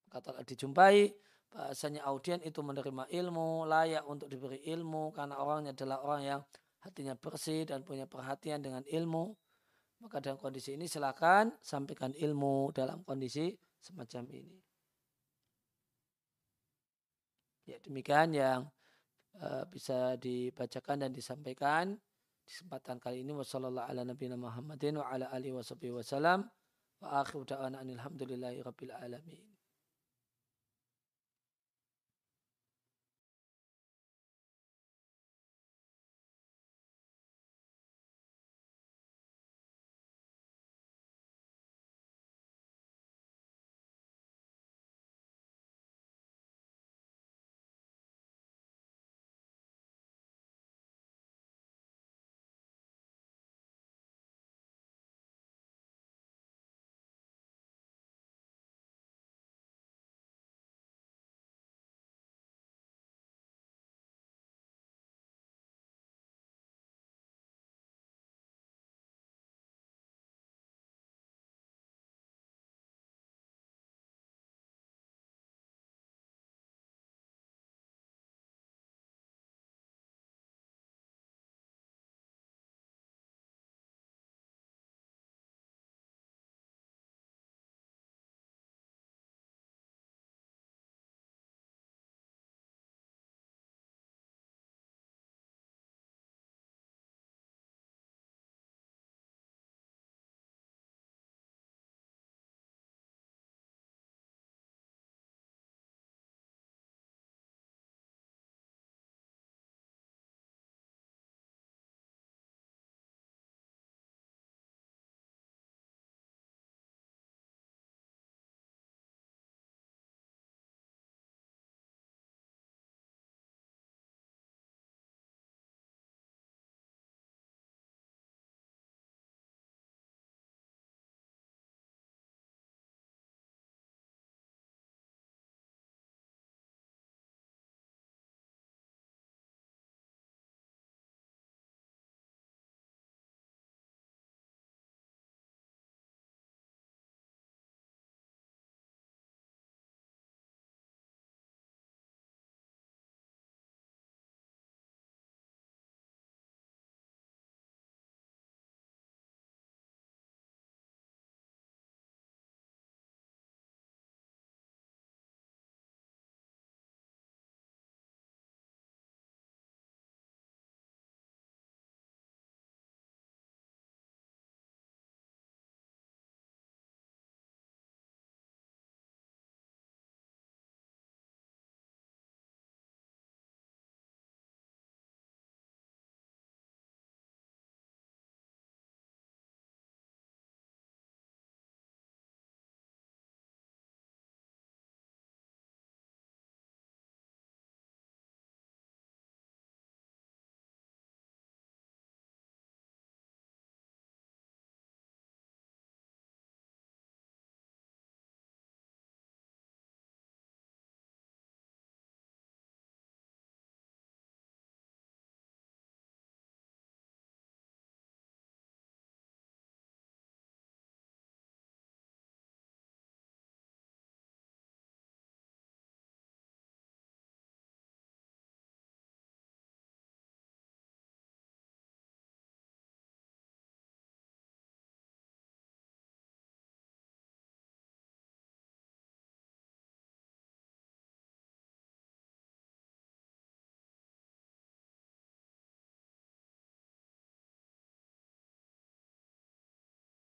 [0.08, 1.12] Kata dijumpai,
[1.52, 6.42] bahasanya audien itu menerima ilmu, layak untuk diberi ilmu karena orangnya adalah orang yang
[6.82, 9.34] hatinya bersih dan punya perhatian dengan ilmu.
[10.02, 14.58] Maka dalam kondisi ini silakan sampaikan ilmu dalam kondisi semacam ini.
[17.70, 18.66] Ya demikian yang
[19.38, 21.94] uh, bisa dibacakan dan disampaikan
[22.42, 24.02] di kesempatan kali ini wasallallahu ala
[24.34, 27.86] Muhammadin wa ala alihi wa akhiru da'wana
[28.66, 29.61] rabbil alamin.